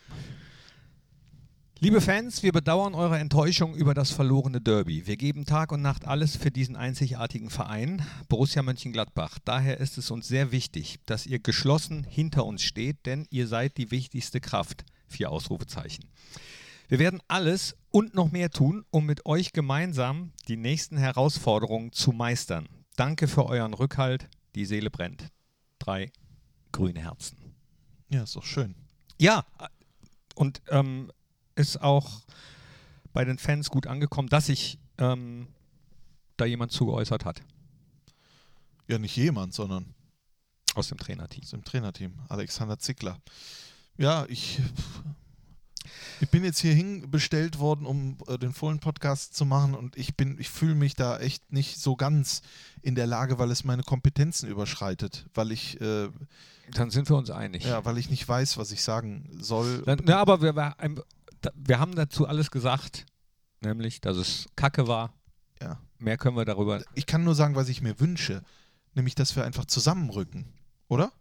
Liebe 1.81 2.01
Fans, 2.01 2.43
wir 2.43 2.53
bedauern 2.53 2.95
eure 2.95 3.19
Enttäuschung 3.19 3.75
über 3.75 3.93
das 3.93 4.11
verlorene 4.11 4.61
Derby. 4.61 5.07
Wir 5.07 5.17
geben 5.17 5.45
Tag 5.45 5.71
und 5.71 5.83
Nacht 5.83 6.07
alles 6.07 6.35
für 6.35 6.51
diesen 6.51 6.77
einzigartigen 6.77 7.51
Verein, 7.51 8.01
Borussia 8.29 8.63
Mönchengladbach. 8.63 9.39
Daher 9.45 9.79
ist 9.81 9.99
es 9.99 10.11
uns 10.11 10.27
sehr 10.27 10.51
wichtig, 10.51 11.01
dass 11.05 11.27
ihr 11.27 11.41
geschlossen 11.41 12.05
hinter 12.05 12.47
uns 12.47 12.63
steht, 12.63 13.05
denn 13.05 13.27
ihr 13.29 13.47
seid 13.49 13.77
die 13.77 13.91
wichtigste 13.91 14.41
Kraft. 14.41 14.85
Vier 15.09 15.31
Ausrufezeichen. 15.31 16.07
Wir 16.89 16.99
werden 16.99 17.21
alles 17.29 17.77
und 17.95 18.13
noch 18.13 18.33
mehr 18.33 18.51
tun, 18.51 18.85
um 18.91 19.07
mit 19.07 19.25
euch 19.25 19.53
gemeinsam 19.53 20.33
die 20.49 20.57
nächsten 20.57 20.97
Herausforderungen 20.97 21.93
zu 21.93 22.11
meistern. 22.11 22.69
Danke 22.97 23.29
für 23.29 23.47
euren 23.47 23.73
Rückhalt. 23.73 24.29
Die 24.57 24.67
Seele 24.67 24.91
brennt. 24.91 25.29
Drei 25.79 26.11
grüne 26.73 26.99
Herzen. 27.01 27.39
Ja, 28.09 28.25
ist 28.25 28.35
doch 28.35 28.43
schön. 28.45 28.75
Ja, 29.21 29.45
und 30.35 30.61
ähm, 30.71 31.13
ist 31.55 31.81
auch 31.81 32.23
bei 33.13 33.25
den 33.25 33.39
Fans 33.39 33.71
gut 33.71 33.87
angekommen, 33.87 34.29
dass 34.29 34.47
sich 34.47 34.81
ähm, 34.99 35.47
da 36.37 36.47
jemand 36.47 36.73
zugeäußert 36.73 37.25
hat. 37.25 37.43
Ja, 38.89 38.99
nicht 38.99 39.15
jemand, 39.17 39.55
sondern 39.55 39.95
Aus 40.75 40.89
dem 40.89 40.99
Trainerteam. 40.99 41.45
aus 41.45 41.51
dem 41.51 41.63
Trainerteam. 41.63 42.15
Alexander 42.29 42.77
Zickler. 42.81 43.21
Ja, 43.97 44.27
ich, 44.29 44.59
ich 46.21 46.29
bin 46.31 46.45
jetzt 46.45 46.59
hier 46.61 46.75
hinbestellt 46.75 47.59
worden, 47.59 47.87
um 47.87 48.17
äh, 48.29 48.39
den 48.39 48.53
Fohlen-Podcast 48.53 49.35
zu 49.35 49.45
machen 49.45 49.75
und 49.75 49.97
ich 49.97 50.17
bin, 50.17 50.39
ich 50.39 50.51
fühle 50.51 50.75
mich 50.75 50.95
da 50.95 51.19
echt 51.19 51.53
nicht 51.53 51.79
so 51.79 51.97
ganz 51.97 52.43
in 52.83 52.95
der 52.95 53.07
Lage, 53.07 53.39
weil 53.39 53.51
es 53.51 53.65
meine 53.65 53.83
Kompetenzen 53.83 54.49
überschreitet, 54.49 55.27
weil 55.35 55.53
ich, 55.53 55.81
äh, 55.81 56.09
Dann 56.73 56.91
sind 56.91 57.09
wir 57.09 57.17
uns 57.17 57.31
einig. 57.31 57.65
ja, 57.65 57.85
weil 57.85 57.99
ich 57.99 58.11
nicht 58.11 58.29
weiß, 58.29 58.57
was 58.59 58.71
ich 58.73 58.83
sagen 58.83 59.29
soll. 59.41 59.83
Dann, 59.83 60.01
na, 60.05 60.19
aber 60.19 60.43
wir, 60.43 60.55
wir 61.55 61.79
haben 61.79 61.95
dazu 61.95 62.27
alles 62.27 62.51
gesagt, 62.51 63.07
nämlich, 63.61 64.01
dass 64.01 64.17
es 64.17 64.47
Kacke 64.57 64.87
war. 64.87 65.13
Ja. 65.61 65.79
Mehr 65.99 66.19
können 66.19 66.37
wir 66.37 66.45
darüber. 66.45 66.83
Ich 66.95 67.07
kann 67.07 67.25
nur 67.25 67.35
sagen, 67.35 67.55
was 67.55 67.69
ich 67.69 67.81
mir 67.81 67.99
wünsche, 68.01 68.43
nämlich, 68.95 69.15
dass 69.15 69.37
wir 69.37 69.45
einfach 69.45 69.65
zusammenrücken, 69.65 70.47
oder? 70.89 71.13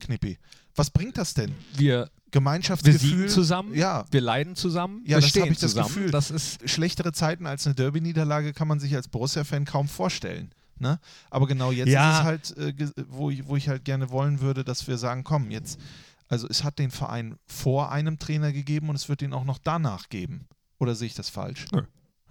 Knippi. 0.00 0.38
Was 0.74 0.90
bringt 0.90 1.16
das 1.18 1.34
denn? 1.34 1.52
Wir, 1.74 1.86
wir 2.04 2.10
Gemeinschaftsgefühl? 2.30 2.98
siegen 3.00 3.28
zusammen, 3.28 3.74
Ja, 3.74 4.04
wir 4.10 4.20
leiden 4.20 4.54
zusammen, 4.54 5.02
Ja, 5.04 5.16
wir 5.16 5.20
das 5.22 5.30
stehen 5.30 5.44
ich 5.52 5.58
das 5.58 5.70
zusammen. 5.72 5.88
Gefühl. 5.88 6.10
Das 6.10 6.30
ist 6.30 6.68
schlechtere 6.68 7.12
Zeiten 7.12 7.46
als 7.46 7.66
eine 7.66 7.74
Derby-Niederlage 7.74 8.52
kann 8.52 8.68
man 8.68 8.78
sich 8.80 8.94
als 8.94 9.08
Borussia-Fan 9.08 9.64
kaum 9.64 9.88
vorstellen. 9.88 10.52
Ne? 10.78 11.00
Aber 11.30 11.46
genau 11.46 11.72
jetzt 11.72 11.88
Ja. 11.88 12.12
ist 12.12 12.18
es 12.18 12.24
halt, 12.54 12.78
äh, 12.78 12.92
wo, 13.08 13.30
ich, 13.30 13.46
wo 13.48 13.56
ich 13.56 13.68
halt 13.68 13.84
gerne 13.84 14.10
wollen 14.10 14.40
würde, 14.40 14.62
dass 14.62 14.86
wir 14.86 14.98
sagen, 14.98 15.24
komm, 15.24 15.50
jetzt, 15.50 15.80
also 16.28 16.46
es 16.48 16.62
hat 16.62 16.78
den 16.78 16.90
Verein 16.92 17.36
vor 17.46 17.90
einem 17.90 18.18
Trainer 18.18 18.52
gegeben 18.52 18.88
und 18.90 18.94
es 18.96 19.08
wird 19.08 19.22
ihn 19.22 19.32
auch 19.32 19.44
noch 19.44 19.58
danach 19.58 20.08
geben. 20.08 20.46
Oder 20.78 20.94
sehe 20.94 21.06
ich 21.08 21.14
das 21.14 21.28
falsch? 21.30 21.64
Nö. 21.72 21.78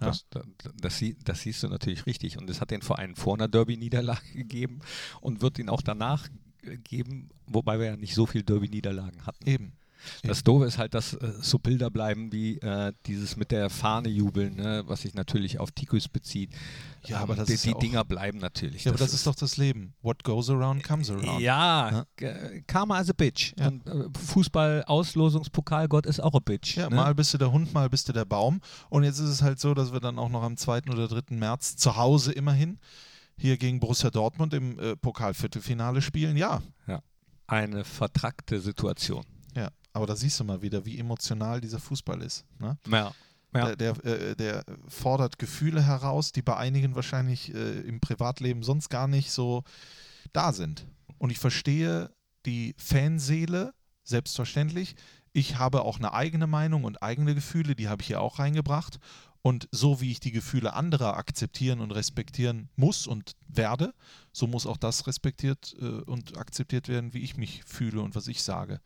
Ja. 0.00 0.06
Das, 0.06 0.24
das, 0.30 0.44
das, 0.80 1.02
das 1.24 1.40
siehst 1.40 1.62
du 1.64 1.68
natürlich 1.68 2.06
richtig. 2.06 2.38
Und 2.38 2.48
es 2.48 2.60
hat 2.60 2.70
den 2.70 2.82
Verein 2.82 3.16
vor 3.16 3.34
einer 3.34 3.48
Derby-Niederlage 3.48 4.22
gegeben 4.32 4.78
und 5.20 5.42
wird 5.42 5.58
ihn 5.58 5.68
auch 5.68 5.82
danach 5.82 6.28
geben, 6.84 7.30
wobei 7.46 7.78
wir 7.78 7.86
ja 7.86 7.96
nicht 7.96 8.14
so 8.14 8.26
viel 8.26 8.42
Derby-Niederlagen 8.42 9.26
hatten. 9.26 9.48
Eben. 9.48 9.72
Das 10.22 10.44
Doofe 10.44 10.64
ist 10.64 10.78
halt, 10.78 10.94
dass 10.94 11.14
äh, 11.14 11.32
so 11.40 11.58
Bilder 11.58 11.90
bleiben 11.90 12.30
wie 12.32 12.58
äh, 12.58 12.92
dieses 13.06 13.36
mit 13.36 13.50
der 13.50 13.68
Fahne 13.68 14.08
jubeln, 14.08 14.54
ne, 14.54 14.84
was 14.86 15.02
sich 15.02 15.12
natürlich 15.14 15.58
auf 15.58 15.72
Tikus 15.72 16.06
bezieht. 16.08 16.50
Ja, 17.04 17.16
Ähm, 17.16 17.22
aber 17.24 17.34
das 17.34 17.48
die, 17.48 17.54
ist 17.54 17.64
die 17.64 17.70
ja 17.70 17.78
Dinger 17.78 18.04
bleiben 18.04 18.38
natürlich. 18.38 18.84
Ja, 18.84 18.92
aber 18.92 18.98
das 19.00 19.12
ist 19.12 19.26
doch 19.26 19.34
das 19.34 19.56
Leben. 19.56 19.94
What 20.02 20.22
goes 20.22 20.50
around 20.50 20.84
comes 20.84 21.10
around. 21.10 21.40
Ja, 21.40 22.04
g- 22.14 22.62
Karma 22.68 23.00
is 23.00 23.10
a 23.10 23.12
bitch. 23.12 23.54
Ja. 23.58 23.66
Und 23.68 23.86
äh, 23.88 24.04
Fußball-Auslosungspokalgott 24.26 26.06
ist 26.06 26.20
auch 26.20 26.34
a 26.34 26.38
bitch. 26.38 26.76
Ja, 26.76 26.88
ne? 26.88 26.96
mal 26.96 27.14
bist 27.14 27.34
du 27.34 27.38
der 27.38 27.50
Hund, 27.50 27.72
mal 27.74 27.88
bist 27.88 28.08
du 28.08 28.12
der 28.12 28.24
Baum. 28.24 28.60
Und 28.90 29.04
jetzt 29.04 29.18
ist 29.18 29.28
es 29.30 29.42
halt 29.42 29.58
so, 29.58 29.74
dass 29.74 29.92
wir 29.92 30.00
dann 30.00 30.18
auch 30.18 30.28
noch 30.28 30.42
am 30.42 30.56
2. 30.56 30.82
oder 30.90 31.08
3. 31.08 31.34
März 31.36 31.76
zu 31.76 31.96
Hause 31.96 32.32
immerhin 32.32 32.78
hier 33.38 33.56
gegen 33.56 33.80
Borussia 33.80 34.10
Dortmund 34.10 34.52
im 34.52 34.78
äh, 34.78 34.96
Pokalviertelfinale 34.96 36.02
spielen. 36.02 36.36
Ja, 36.36 36.62
Eine 37.46 37.84
vertrackte 37.84 38.60
Situation. 38.60 39.24
ja. 39.56 39.70
Aber 39.94 40.06
da 40.06 40.14
siehst 40.14 40.38
du 40.38 40.44
mal 40.44 40.60
wieder, 40.60 40.84
wie 40.84 40.98
emotional 40.98 41.60
dieser 41.60 41.78
Fußball 41.80 42.20
ist. 42.22 42.44
Ne? 42.58 42.76
Ja. 42.88 43.12
Ja. 43.54 43.74
Der, 43.74 43.94
der, 43.94 44.04
äh, 44.04 44.36
der 44.36 44.64
fordert 44.86 45.38
Gefühle 45.38 45.82
heraus, 45.82 46.32
die 46.32 46.42
bei 46.42 46.56
einigen 46.56 46.94
wahrscheinlich 46.94 47.54
äh, 47.54 47.80
im 47.80 47.98
Privatleben 47.98 48.62
sonst 48.62 48.90
gar 48.90 49.08
nicht 49.08 49.30
so 49.32 49.64
da 50.34 50.52
sind. 50.52 50.86
Und 51.16 51.30
ich 51.30 51.38
verstehe 51.38 52.10
die 52.44 52.74
Fanseele, 52.76 53.72
selbstverständlich. 54.04 54.94
Ich 55.32 55.58
habe 55.58 55.82
auch 55.82 55.98
eine 55.98 56.12
eigene 56.12 56.46
Meinung 56.46 56.84
und 56.84 57.02
eigene 57.02 57.34
Gefühle, 57.34 57.74
die 57.74 57.88
habe 57.88 58.02
ich 58.02 58.08
hier 58.08 58.20
auch 58.20 58.38
reingebracht. 58.38 58.98
Und 59.42 59.68
so 59.70 60.00
wie 60.00 60.10
ich 60.10 60.20
die 60.20 60.32
Gefühle 60.32 60.74
anderer 60.74 61.16
akzeptieren 61.16 61.80
und 61.80 61.92
respektieren 61.92 62.68
muss 62.76 63.06
und 63.06 63.36
werde, 63.46 63.94
so 64.32 64.46
muss 64.46 64.66
auch 64.66 64.76
das 64.76 65.06
respektiert 65.06 65.76
äh, 65.80 65.84
und 65.84 66.36
akzeptiert 66.36 66.88
werden, 66.88 67.14
wie 67.14 67.20
ich 67.20 67.36
mich 67.36 67.62
fühle 67.64 68.02
und 68.02 68.14
was 68.14 68.26
ich 68.26 68.42
sage. 68.42 68.80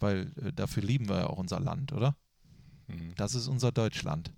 Weil 0.00 0.32
äh, 0.42 0.52
dafür 0.52 0.82
lieben 0.82 1.08
wir 1.08 1.18
ja 1.18 1.26
auch 1.26 1.38
unser 1.38 1.60
Land, 1.60 1.92
oder? 1.92 2.16
Mhm. 2.88 3.14
Das 3.16 3.34
ist 3.34 3.48
unser 3.48 3.70
Deutschland. 3.70 4.32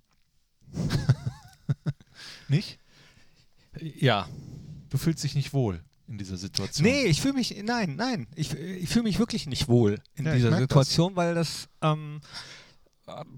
nicht? 2.47 2.79
ja. 3.79 4.27
Du 4.89 4.97
fühlst 4.97 5.23
dich 5.23 5.35
nicht 5.35 5.53
wohl 5.53 5.83
in 6.07 6.17
dieser 6.17 6.37
Situation. 6.37 6.87
Nee, 6.87 7.05
ich 7.05 7.21
fühle 7.21 7.33
mich, 7.33 7.55
nein, 7.63 7.95
nein, 7.95 8.27
ich, 8.35 8.53
ich 8.53 8.89
fühle 8.89 9.03
mich 9.03 9.19
wirklich 9.19 9.47
nicht 9.47 9.67
wohl 9.67 9.99
in 10.15 10.25
Ja, 10.25 10.33
dieser 10.33 10.57
Situation, 10.57 11.15
weil 11.15 11.35
das, 11.35 11.67
ähm, 11.81 12.21
äh, 12.21 12.64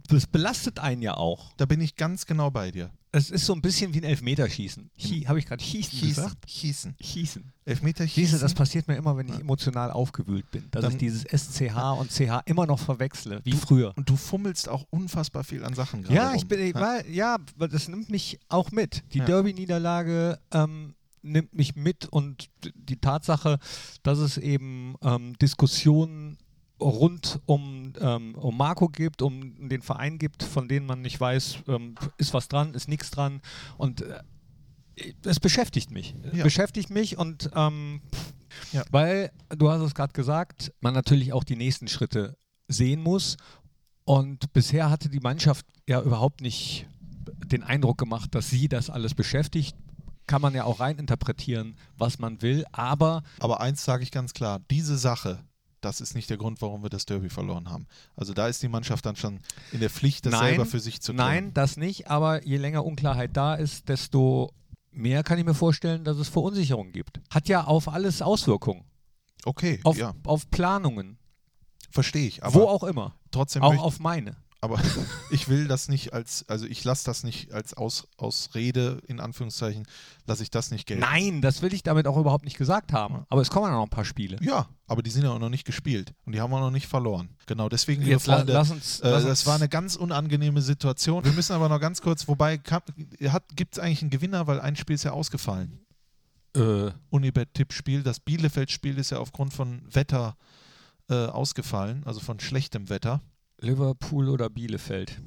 das 0.08 0.28
belastet 0.28 0.80
einen 0.80 1.02
ja 1.02 1.16
auch. 1.16 1.54
Da 1.58 1.66
bin 1.66 1.82
ich 1.82 1.96
ganz 1.96 2.26
genau 2.26 2.50
bei 2.52 2.72
dir. 2.72 2.92
Es 3.12 3.32
ist 3.32 3.46
so 3.46 3.54
ein 3.54 3.62
bisschen 3.62 3.94
wie 3.94 4.00
ein 4.00 4.04
Elfmeterschießen. 4.04 4.92
Hi, 5.00 5.22
Habe 5.28 5.40
ich 5.40 5.46
gerade 5.46 5.64
Schießen 5.64 6.00
gesagt? 6.08 6.50
Schießen. 6.50 6.96
Schießen. 7.02 7.52
Elfmeter 7.66 8.04
Siehst 8.04 8.16
du, 8.18 8.22
schießen. 8.22 8.40
das 8.42 8.54
passiert 8.54 8.88
mir 8.88 8.96
immer, 8.96 9.18
wenn 9.18 9.28
ich 9.28 9.40
emotional 9.40 9.92
aufgewühlt 9.92 10.50
bin, 10.52 10.66
dass 10.72 10.84
Dann- 10.84 10.92
ich 10.92 10.98
dieses 11.00 11.24
SCH 11.26 11.94
und 12.00 12.12
CH 12.12 12.42
immer 12.46 12.66
noch 12.68 12.80
verwechsle, 12.80 13.42
wie 13.44 13.54
früher. 13.54 13.94
Und 13.98 14.10
du 14.10 14.16
fummelst 14.16 14.70
auch 14.70 14.86
unfassbar 14.90 15.44
viel 15.44 15.64
an 15.64 15.74
Sachen 15.74 16.04
gerade 16.04 16.16
Ja, 16.16 16.28
rum. 16.30 16.38
ich 16.38 16.48
bin, 16.48 16.60
ich, 16.60 16.76
Ja. 16.76 16.82
weil, 16.82 17.10
ja, 17.10 17.38
das 17.58 17.88
nimmt 17.88 18.10
mich 18.10 18.40
auch 18.50 18.72
mit. 18.72 19.04
Die 19.14 19.20
Ja. 19.20 19.26
Derby-Niederlage 19.26 20.40
ähm, 20.52 20.94
nimmt 21.24 21.54
mich 21.56 21.76
mit 21.76 22.06
und 22.06 22.50
die 22.76 22.98
Tatsache, 22.98 23.58
dass 24.04 24.20
es 24.20 24.38
eben 24.38 24.96
ähm, 25.02 25.34
Diskussionen 25.40 26.38
rund 26.80 27.40
um, 27.46 27.94
ähm, 28.00 28.36
um 28.36 28.56
Marco 28.58 28.88
gibt, 28.88 29.22
um 29.22 29.68
den 29.70 29.82
Verein 29.82 30.20
gibt, 30.20 30.44
von 30.44 30.68
denen 30.68 30.86
man 30.86 31.02
nicht 31.02 31.20
weiß, 31.20 31.60
ähm, 31.68 31.96
ist 32.18 32.34
was 32.34 32.48
dran, 32.48 32.74
ist 32.74 32.88
nichts 32.88 33.10
dran 33.12 33.42
und 33.78 34.02
äh, 34.02 34.20
es 35.24 35.40
beschäftigt 35.40 35.92
mich. 35.92 36.16
Ja. 36.34 36.44
Beschäftigt 36.44 36.90
mich 36.90 37.18
und 37.18 37.50
ähm, 37.56 38.02
Ja. 38.72 38.84
weil, 38.92 39.32
du 39.56 39.70
hast 39.70 39.82
es 39.82 39.94
gerade 39.96 40.14
gesagt, 40.14 40.72
man 40.80 40.94
natürlich 40.94 41.34
auch 41.34 41.44
die 41.44 41.56
nächsten 41.56 41.88
Schritte 41.88 42.36
sehen 42.68 43.02
muss. 43.02 43.38
Und 44.06 44.54
bisher 44.54 44.90
hatte 44.90 45.10
die 45.10 45.20
Mannschaft 45.20 45.66
ja 45.88 46.02
überhaupt 46.02 46.42
nicht 46.42 46.88
den 47.46 47.62
Eindruck 47.64 47.98
gemacht, 47.98 48.34
dass 48.34 48.50
sie 48.50 48.68
das 48.70 48.90
alles 48.90 49.14
beschäftigt. 49.14 49.76
Kann 50.28 50.42
man 50.42 50.56
ja 50.56 50.64
auch 50.64 50.80
reininterpretieren, 50.80 51.76
was 51.98 52.18
man 52.18 52.42
will. 52.42 52.66
Aber 52.72 53.22
Aber 53.40 53.62
eins 53.62 53.84
sage 53.86 54.04
ich 54.04 54.12
ganz 54.12 54.34
klar: 54.34 54.62
diese 54.72 54.98
Sache, 54.98 55.44
das 55.88 56.02
ist 56.02 56.16
nicht 56.16 56.30
der 56.30 56.38
Grund, 56.38 56.62
warum 56.62 56.84
wir 56.84 56.90
das 56.90 57.06
Derby 57.06 57.30
verloren 57.30 57.70
haben. 57.70 57.88
Also 58.16 58.34
da 58.34 58.48
ist 58.48 58.62
die 58.62 58.68
Mannschaft 58.68 59.06
dann 59.06 59.16
schon 59.16 59.40
in 59.72 59.80
der 59.80 59.90
Pflicht, 59.90 60.26
das 60.26 60.34
Nein, 60.34 60.50
selber 60.50 60.66
für 60.66 60.80
sich 60.82 61.02
zu 61.02 61.14
klären. 61.14 61.28
nein, 61.30 61.54
das 61.54 61.78
nicht. 61.78 62.10
Aber 62.10 62.44
je 62.46 62.58
länger 62.58 62.84
Unklarheit 62.86 63.36
da 63.38 63.56
ist, 63.56 63.88
desto 63.88 64.52
mehr 64.92 65.24
kann 65.24 65.40
ich 65.40 65.46
mir 65.46 65.54
vorstellen, 65.54 66.04
dass 66.04 66.18
es 66.18 66.28
Verunsicherung 66.28 66.92
gibt. 66.92 67.22
Hat 67.30 67.48
ja 67.48 67.64
auf 67.64 67.88
alles 67.88 68.22
Auswirkungen. 68.22 68.84
Okay, 69.46 69.80
Auf, 69.84 69.96
ja, 69.98 70.14
auf 70.26 70.50
Planungen. 70.50 71.18
verstehe 71.90 72.28
ich. 72.28 72.44
Aber 72.44 72.54
wo 72.56 72.64
auch 72.68 72.84
immer. 72.84 73.16
trotzdem 73.32 73.62
Auch 73.64 73.82
auf 73.82 74.00
meine. 74.00 74.36
Aber 74.60 74.80
ich 75.30 75.50
will 75.50 75.68
das 75.68 75.88
nicht 75.88 76.14
als, 76.14 76.44
also 76.50 76.66
ich 76.66 76.84
lasse 76.84 77.06
das 77.06 77.24
nicht 77.24 77.52
als 77.54 77.76
Aus, 77.76 78.08
Ausrede, 78.18 79.02
in 79.08 79.20
Anführungszeichen, 79.20 79.86
lasse 80.26 80.42
ich 80.44 80.50
das 80.50 80.72
nicht 80.72 80.88
gelten. 80.88 81.02
Nein, 81.02 81.42
das 81.42 81.62
will 81.62 81.74
ich 81.74 81.84
damit 81.84 82.08
auch 82.08 82.18
überhaupt 82.18 82.44
nicht 82.44 82.58
gesagt 82.58 82.92
haben. 82.92 83.26
Aber 83.30 83.42
es 83.42 83.50
kommen 83.50 83.68
ja 83.68 83.72
noch 83.74 83.84
ein 83.84 83.90
paar 83.90 84.06
Spiele. 84.06 84.38
Ja, 84.42 84.68
aber 84.88 85.04
die 85.04 85.12
sind 85.12 85.24
ja 85.24 85.32
auch 85.32 85.40
noch 85.40 85.50
nicht 85.50 85.66
gespielt 85.66 86.14
und 86.26 86.34
die 86.34 86.42
haben 86.42 86.50
wir 86.52 86.60
noch 86.60 86.72
nicht 86.72 86.88
verloren. 86.88 87.30
Genau, 87.46 87.70
deswegen, 87.70 88.02
liebe 88.02 88.14
Jetzt 88.14 88.26
la 88.28 88.38
Freunde, 88.38 88.54
lass 88.54 88.72
uns. 88.72 89.00
äh, 89.02 89.10
lass 89.12 89.24
das 89.24 89.30
uns 89.42 89.46
war 89.46 89.56
eine 89.56 89.70
ganz 89.70 89.96
unangenehme 89.96 90.62
Situation. 90.62 91.24
Wir 91.24 91.34
müssen 91.34 91.54
aber 91.54 91.70
noch 91.70 91.80
ganz 91.80 92.02
kurz, 92.02 92.28
wobei, 92.28 92.58
gibt 92.58 93.74
es 93.74 93.80
eigentlich 93.80 94.02
einen 94.02 94.10
Gewinner, 94.10 94.48
weil 94.48 94.60
ein 94.60 94.76
Spiel 94.76 94.96
ist 94.96 95.04
ja 95.04 95.12
ausgefallen. 95.12 95.86
äh, 96.56 96.90
Unibet-Tippspiel, 97.12 98.02
das 98.02 98.20
Bielefeld-Spiel 98.20 98.98
ist 98.98 99.12
ja 99.12 99.20
aufgrund 99.20 99.54
von 99.54 99.82
Wetter 99.94 100.36
äh, 101.10 101.28
ausgefallen, 101.28 102.02
also 102.06 102.20
von 102.20 102.40
schlechtem 102.40 102.90
Wetter. 102.90 103.22
Liverpool 103.60 104.30
oder 104.30 104.50
Bielefeld. 104.50 105.20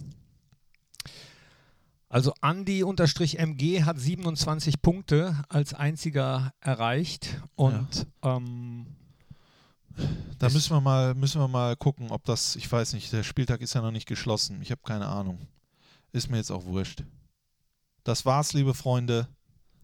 Also 2.08 2.32
Andi-MG 2.40 3.84
hat 3.84 3.98
27 3.98 4.82
Punkte 4.82 5.42
als 5.48 5.74
einziger 5.74 6.52
erreicht. 6.60 7.40
Und 7.54 8.06
ähm, 8.22 8.86
Da 10.38 10.48
müssen 10.50 10.74
wir 10.74 10.80
mal, 10.80 11.14
müssen 11.14 11.40
wir 11.40 11.46
mal 11.48 11.76
gucken, 11.76 12.10
ob 12.10 12.24
das, 12.24 12.56
ich 12.56 12.70
weiß 12.70 12.94
nicht, 12.94 13.12
der 13.12 13.22
Spieltag 13.22 13.60
ist 13.60 13.74
ja 13.74 13.80
noch 13.80 13.92
nicht 13.92 14.08
geschlossen. 14.08 14.60
Ich 14.60 14.72
habe 14.72 14.80
keine 14.84 15.06
Ahnung. 15.06 15.38
Ist 16.12 16.30
mir 16.30 16.38
jetzt 16.38 16.50
auch 16.50 16.64
wurscht. 16.64 17.04
Das 18.02 18.24
war's, 18.26 18.54
liebe 18.54 18.74
Freunde. 18.74 19.28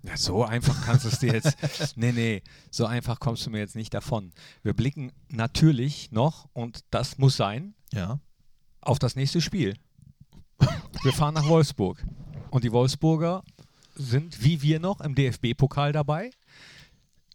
ja, 0.02 0.16
so 0.16 0.44
einfach 0.44 0.84
kannst 0.84 1.04
du 1.04 1.08
es 1.10 1.20
dir 1.20 1.32
jetzt. 1.32 1.56
nee, 1.96 2.10
nee, 2.10 2.42
so 2.72 2.86
einfach 2.86 3.20
kommst 3.20 3.46
du 3.46 3.50
mir 3.50 3.58
jetzt 3.58 3.76
nicht 3.76 3.94
davon. 3.94 4.32
Wir 4.64 4.74
blicken 4.74 5.12
natürlich 5.28 6.10
noch, 6.10 6.48
und 6.52 6.80
das 6.90 7.18
muss 7.18 7.36
sein, 7.36 7.74
Ja. 7.92 8.18
Auf 8.86 8.98
das 8.98 9.16
nächste 9.16 9.40
Spiel. 9.40 9.76
Wir 11.02 11.12
fahren 11.12 11.34
nach 11.34 11.46
Wolfsburg. 11.48 12.02
Und 12.50 12.64
die 12.64 12.72
Wolfsburger 12.72 13.42
sind 13.94 14.42
wie 14.42 14.62
wir 14.62 14.80
noch 14.80 15.00
im 15.00 15.14
DFB-Pokal 15.14 15.92
dabei, 15.92 16.30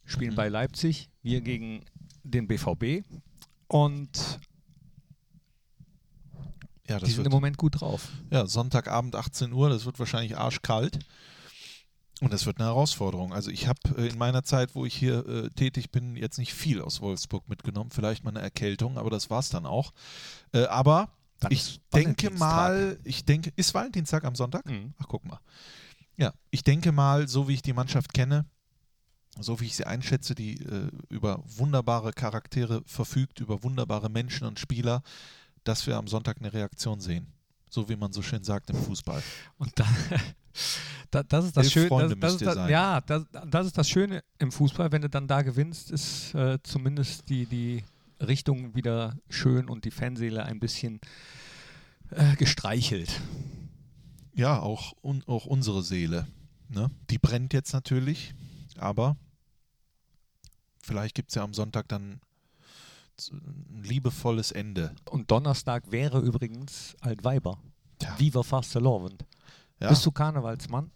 spielen 0.05 0.35
bei 0.35 0.47
Leipzig, 0.47 1.09
wir 1.21 1.41
gegen 1.41 1.83
den 2.23 2.47
BVB. 2.47 3.05
Und 3.67 4.39
Ja, 6.87 6.97
die 6.99 7.05
das 7.05 7.15
sind 7.15 7.25
im 7.25 7.31
Moment 7.31 7.57
gut 7.57 7.81
drauf. 7.81 8.09
ja, 8.31 8.45
Sonntagabend 8.45 9.15
18 9.15 9.53
Uhr, 9.53 9.69
das 9.69 9.85
wird 9.85 9.99
wahrscheinlich 9.99 10.37
arschkalt. 10.37 10.99
Und 12.21 12.31
das 12.31 12.45
wird 12.45 12.59
eine 12.59 12.67
Herausforderung. 12.67 13.33
Also 13.33 13.49
ich 13.49 13.67
habe 13.67 13.79
äh, 13.97 14.07
in 14.07 14.17
meiner 14.19 14.43
Zeit, 14.43 14.75
wo 14.75 14.85
ich 14.85 14.93
hier 14.95 15.25
äh, 15.27 15.49
tätig 15.49 15.89
bin, 15.89 16.15
jetzt 16.15 16.37
nicht 16.37 16.53
viel 16.53 16.79
aus 16.79 17.01
Wolfsburg 17.01 17.49
mitgenommen. 17.49 17.89
Vielleicht 17.89 18.23
mal 18.23 18.29
eine 18.29 18.41
Erkältung, 18.41 18.99
aber 18.99 19.09
das 19.09 19.31
war 19.31 19.39
es 19.39 19.49
dann 19.49 19.65
auch. 19.65 19.91
Äh, 20.53 20.65
aber 20.65 21.09
ich 21.49 21.81
denke 21.93 22.29
mal, 22.31 22.99
ich 23.03 23.25
denke, 23.25 23.51
ist 23.55 23.73
Valentinstag 23.73 24.23
am 24.25 24.35
Sonntag? 24.35 24.65
Mhm. 24.65 24.93
Ach, 24.97 25.05
guck 25.07 25.25
mal. 25.25 25.39
Ja, 26.17 26.33
ich 26.51 26.63
denke 26.63 26.91
mal, 26.91 27.27
so 27.27 27.47
wie 27.47 27.53
ich 27.53 27.61
die 27.61 27.73
Mannschaft 27.73 28.13
kenne, 28.13 28.45
so 29.39 29.59
wie 29.59 29.65
ich 29.65 29.75
sie 29.75 29.85
einschätze, 29.85 30.35
die 30.35 30.61
äh, 30.61 30.89
über 31.09 31.43
wunderbare 31.45 32.11
Charaktere 32.13 32.83
verfügt, 32.85 33.39
über 33.39 33.63
wunderbare 33.63 34.09
Menschen 34.09 34.45
und 34.45 34.59
Spieler, 34.59 35.01
dass 35.63 35.87
wir 35.87 35.97
am 35.97 36.07
Sonntag 36.07 36.37
eine 36.39 36.53
Reaktion 36.53 36.99
sehen. 36.99 37.27
So 37.69 37.87
wie 37.87 37.95
man 37.95 38.11
so 38.11 38.21
schön 38.21 38.43
sagt 38.43 38.69
im 38.69 38.75
Fußball. 38.75 39.23
Und 39.57 39.71
da, 39.79 39.87
da, 41.11 41.23
das 41.23 41.45
ist 41.45 41.57
das 41.57 41.71
Schöne. 41.71 42.09
Das, 42.09 42.19
das 42.19 42.33
ist 42.33 42.45
das, 42.45 42.69
ja, 42.69 42.99
das, 43.01 43.23
das 43.47 43.67
ist 43.67 43.77
das 43.77 43.89
Schöne 43.89 44.23
im 44.39 44.51
Fußball. 44.51 44.91
Wenn 44.91 45.01
du 45.01 45.09
dann 45.09 45.27
da 45.27 45.41
gewinnst, 45.41 45.91
ist 45.91 46.35
äh, 46.35 46.59
zumindest 46.63 47.29
die, 47.29 47.45
die 47.45 47.83
Richtung 48.27 48.75
wieder 48.75 49.17
schön 49.29 49.69
und 49.69 49.85
die 49.85 49.91
Fanseele 49.91 50.43
ein 50.43 50.59
bisschen 50.59 50.99
äh, 52.11 52.35
gestreichelt. 52.35 53.21
Ja, 54.33 54.59
auch, 54.59 54.93
un, 55.03 55.23
auch 55.27 55.45
unsere 55.45 55.83
Seele. 55.83 56.27
Ne? 56.69 56.89
Die 57.09 57.17
brennt 57.17 57.53
jetzt 57.53 57.73
natürlich, 57.73 58.33
aber 58.77 59.17
vielleicht 60.81 61.15
gibt 61.15 61.29
es 61.29 61.35
ja 61.35 61.43
am 61.43 61.53
Sonntag 61.53 61.87
dann 61.89 62.21
ein 63.31 63.83
liebevolles 63.83 64.51
Ende. 64.51 64.95
Und 65.09 65.29
Donnerstag 65.29 65.91
wäre 65.91 66.19
übrigens 66.21 66.95
Altweiber. 67.01 67.59
Ja. 68.01 68.17
Viva 68.17 68.41
Fastelovend. 68.41 69.25
Ja, 69.79 69.89
Bist 69.89 70.05
du 70.05 70.11
Karnevalsmann? 70.11 70.91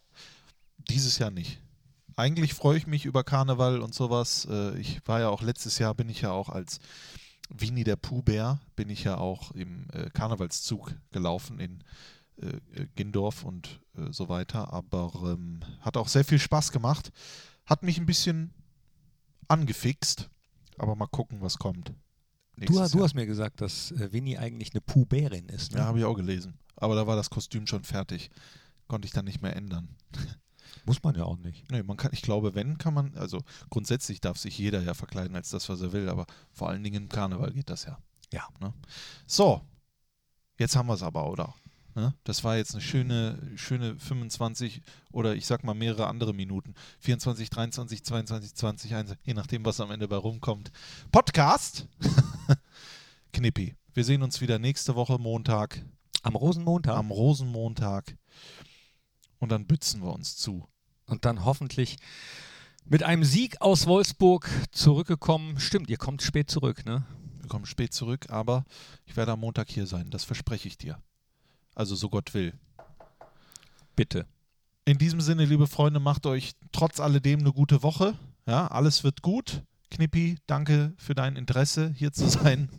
dieses 0.89 1.17
Jahr 1.17 1.31
nicht. 1.31 1.61
Eigentlich 2.15 2.53
freue 2.53 2.77
ich 2.77 2.87
mich 2.87 3.05
über 3.05 3.23
Karneval 3.23 3.81
und 3.81 3.93
sowas. 3.93 4.47
Äh, 4.49 4.77
Ich 4.79 5.01
war 5.05 5.19
ja 5.19 5.29
auch 5.29 5.41
letztes 5.41 5.79
Jahr, 5.79 5.93
bin 5.93 6.09
ich 6.09 6.21
ja 6.21 6.31
auch 6.31 6.49
als 6.49 6.79
Winnie 7.49 7.83
der 7.83 7.95
Pooh-Bär, 7.97 8.59
bin 8.75 8.89
ich 8.89 9.03
ja 9.03 9.17
auch 9.17 9.51
im 9.51 9.87
äh, 9.91 10.09
Karnevalszug 10.09 10.93
gelaufen 11.11 11.59
in 11.59 11.83
äh, 12.41 12.85
Gindorf 12.95 13.43
und 13.43 13.79
so 14.11 14.27
weiter. 14.27 14.73
Aber 14.73 15.11
ähm, 15.23 15.61
hat 15.79 15.95
auch 15.95 16.09
sehr 16.09 16.25
viel 16.25 16.39
Spaß 16.39 16.71
gemacht. 16.73 17.11
Hat 17.65 17.81
mich 17.83 17.97
ein 17.97 18.05
bisschen 18.05 18.53
angefixt. 19.47 20.29
Aber 20.77 20.95
mal 20.95 21.07
gucken, 21.07 21.39
was 21.41 21.57
kommt. 21.57 21.93
Du, 22.57 22.73
du 22.73 23.03
hast 23.03 23.13
mir 23.13 23.25
gesagt, 23.25 23.61
dass 23.61 23.93
Winnie 23.97 24.37
eigentlich 24.37 24.71
eine 24.73 24.81
Puh-Bärin 24.81 25.47
ist. 25.47 25.71
Ne? 25.71 25.79
Ja, 25.79 25.85
habe 25.85 25.99
ich 25.99 26.05
auch 26.05 26.15
gelesen. 26.15 26.57
Aber 26.75 26.95
da 26.95 27.07
war 27.07 27.15
das 27.15 27.29
Kostüm 27.29 27.67
schon 27.67 27.83
fertig. 27.83 28.29
Konnte 28.87 29.05
ich 29.05 29.13
dann 29.13 29.25
nicht 29.25 29.41
mehr 29.41 29.55
ändern. 29.55 29.95
Muss 30.85 31.01
man 31.03 31.15
ja 31.15 31.23
auch 31.23 31.37
nicht. 31.37 31.69
Nee, 31.71 31.83
man 31.83 31.97
kann, 31.97 32.11
ich 32.13 32.21
glaube, 32.21 32.53
wenn, 32.55 32.77
kann 32.77 32.93
man, 32.93 33.15
also 33.15 33.41
grundsätzlich 33.69 34.21
darf 34.21 34.37
sich 34.37 34.57
jeder 34.57 34.81
ja 34.83 34.93
verkleiden 34.93 35.35
als 35.35 35.49
das, 35.49 35.67
was 35.67 35.81
er 35.81 35.93
will, 35.93 36.09
aber 36.09 36.27
vor 36.51 36.69
allen 36.69 36.83
Dingen 36.83 37.03
im 37.03 37.09
Karneval 37.09 37.51
geht 37.51 37.69
das 37.69 37.85
ja. 37.85 37.97
Ja. 38.31 38.47
Ne? 38.59 38.73
So, 39.25 39.61
jetzt 40.57 40.75
haben 40.75 40.87
wir 40.87 40.93
es 40.93 41.03
aber, 41.03 41.29
oder? 41.29 41.55
Ne? 41.95 42.13
Das 42.25 42.43
war 42.43 42.57
jetzt 42.57 42.73
eine 42.73 42.81
schöne, 42.81 43.39
schöne 43.55 43.97
25 43.97 44.81
oder 45.13 45.33
ich 45.35 45.45
sag 45.47 45.63
mal 45.63 45.73
mehrere 45.73 46.07
andere 46.07 46.33
Minuten. 46.33 46.75
24, 46.99 47.49
23, 47.49 48.03
22, 48.03 48.53
20, 48.53 48.95
1, 48.95 49.15
je 49.23 49.33
nachdem, 49.33 49.65
was 49.65 49.79
am 49.79 49.91
Ende 49.91 50.07
bei 50.07 50.17
rumkommt. 50.17 50.71
Podcast. 51.11 51.87
Knippi. 53.33 53.75
Wir 53.93 54.03
sehen 54.03 54.23
uns 54.23 54.41
wieder 54.41 54.59
nächste 54.59 54.95
Woche 54.95 55.17
Montag, 55.17 55.85
Am 56.21 56.35
Rosenmontag. 56.35 56.97
am 56.97 57.11
Rosenmontag. 57.11 58.17
Und 59.39 59.49
dann 59.49 59.65
bützen 59.65 60.01
wir 60.01 60.13
uns 60.13 60.35
zu. 60.35 60.67
Und 61.05 61.25
dann 61.25 61.45
hoffentlich 61.45 61.97
mit 62.85 63.03
einem 63.03 63.23
Sieg 63.23 63.61
aus 63.61 63.87
Wolfsburg 63.87 64.49
zurückgekommen. 64.71 65.59
Stimmt, 65.59 65.89
ihr 65.89 65.97
kommt 65.97 66.21
spät 66.21 66.49
zurück, 66.49 66.85
ne? 66.85 67.03
Wir 67.39 67.49
kommen 67.49 67.65
spät 67.65 67.93
zurück, 67.93 68.27
aber 68.29 68.65
ich 69.05 69.15
werde 69.15 69.31
am 69.33 69.39
Montag 69.39 69.69
hier 69.69 69.87
sein. 69.87 70.09
Das 70.09 70.23
verspreche 70.23 70.67
ich 70.67 70.77
dir. 70.77 70.97
Also 71.75 71.95
so 71.95 72.09
Gott 72.09 72.33
will. 72.33 72.53
Bitte. 73.95 74.25
In 74.85 74.97
diesem 74.97 75.21
Sinne, 75.21 75.45
liebe 75.45 75.67
Freunde, 75.67 75.99
macht 75.99 76.25
euch 76.25 76.53
trotz 76.71 76.99
alledem 76.99 77.39
eine 77.39 77.53
gute 77.53 77.81
Woche. 77.83 78.17
Ja, 78.45 78.67
alles 78.67 79.03
wird 79.03 79.21
gut. 79.21 79.63
Knippi, 79.91 80.37
danke 80.47 80.93
für 80.97 81.15
dein 81.15 81.35
Interesse, 81.35 81.91
hier 81.95 82.11
zu 82.11 82.27
sein. 82.27 82.69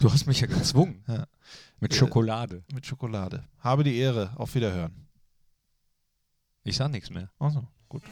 Du 0.00 0.12
hast 0.12 0.26
mich 0.26 0.40
ja 0.40 0.46
gezwungen. 0.46 1.04
Ja. 1.06 1.26
Mit 1.80 1.92
Äh, 1.92 1.96
Schokolade. 1.96 2.64
Mit 2.72 2.86
Schokolade. 2.86 3.44
Habe 3.60 3.84
die 3.84 3.96
Ehre. 3.96 4.32
Auf 4.36 4.54
Wiederhören. 4.54 5.07
Ich 6.68 6.76
sag 6.76 6.90
nichts 6.90 7.08
mehr. 7.08 7.30
Also, 7.38 7.66
gut. 7.88 8.02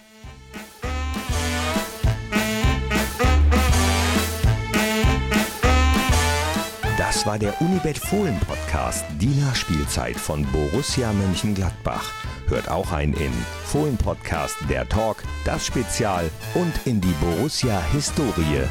Das 6.97 7.27
war 7.27 7.39
der 7.39 7.61
Unibet 7.61 7.99
Fohlen 7.99 8.41
Podcast, 8.41 9.05
die 9.21 9.27
Nachspielzeit 9.43 10.17
von 10.17 10.47
Borussia 10.53 11.13
Mönchengladbach. 11.13 12.11
Hört 12.49 12.71
auch 12.71 12.93
ein 12.93 13.13
in 13.13 13.33
Fohlen 13.65 13.99
Podcast, 13.99 14.57
der 14.71 14.89
Talk, 14.89 15.23
das 15.45 15.67
Spezial 15.67 16.31
und 16.55 16.87
in 16.87 17.03
die 17.03 17.15
Borussia 17.21 17.83
Historie. 17.93 18.63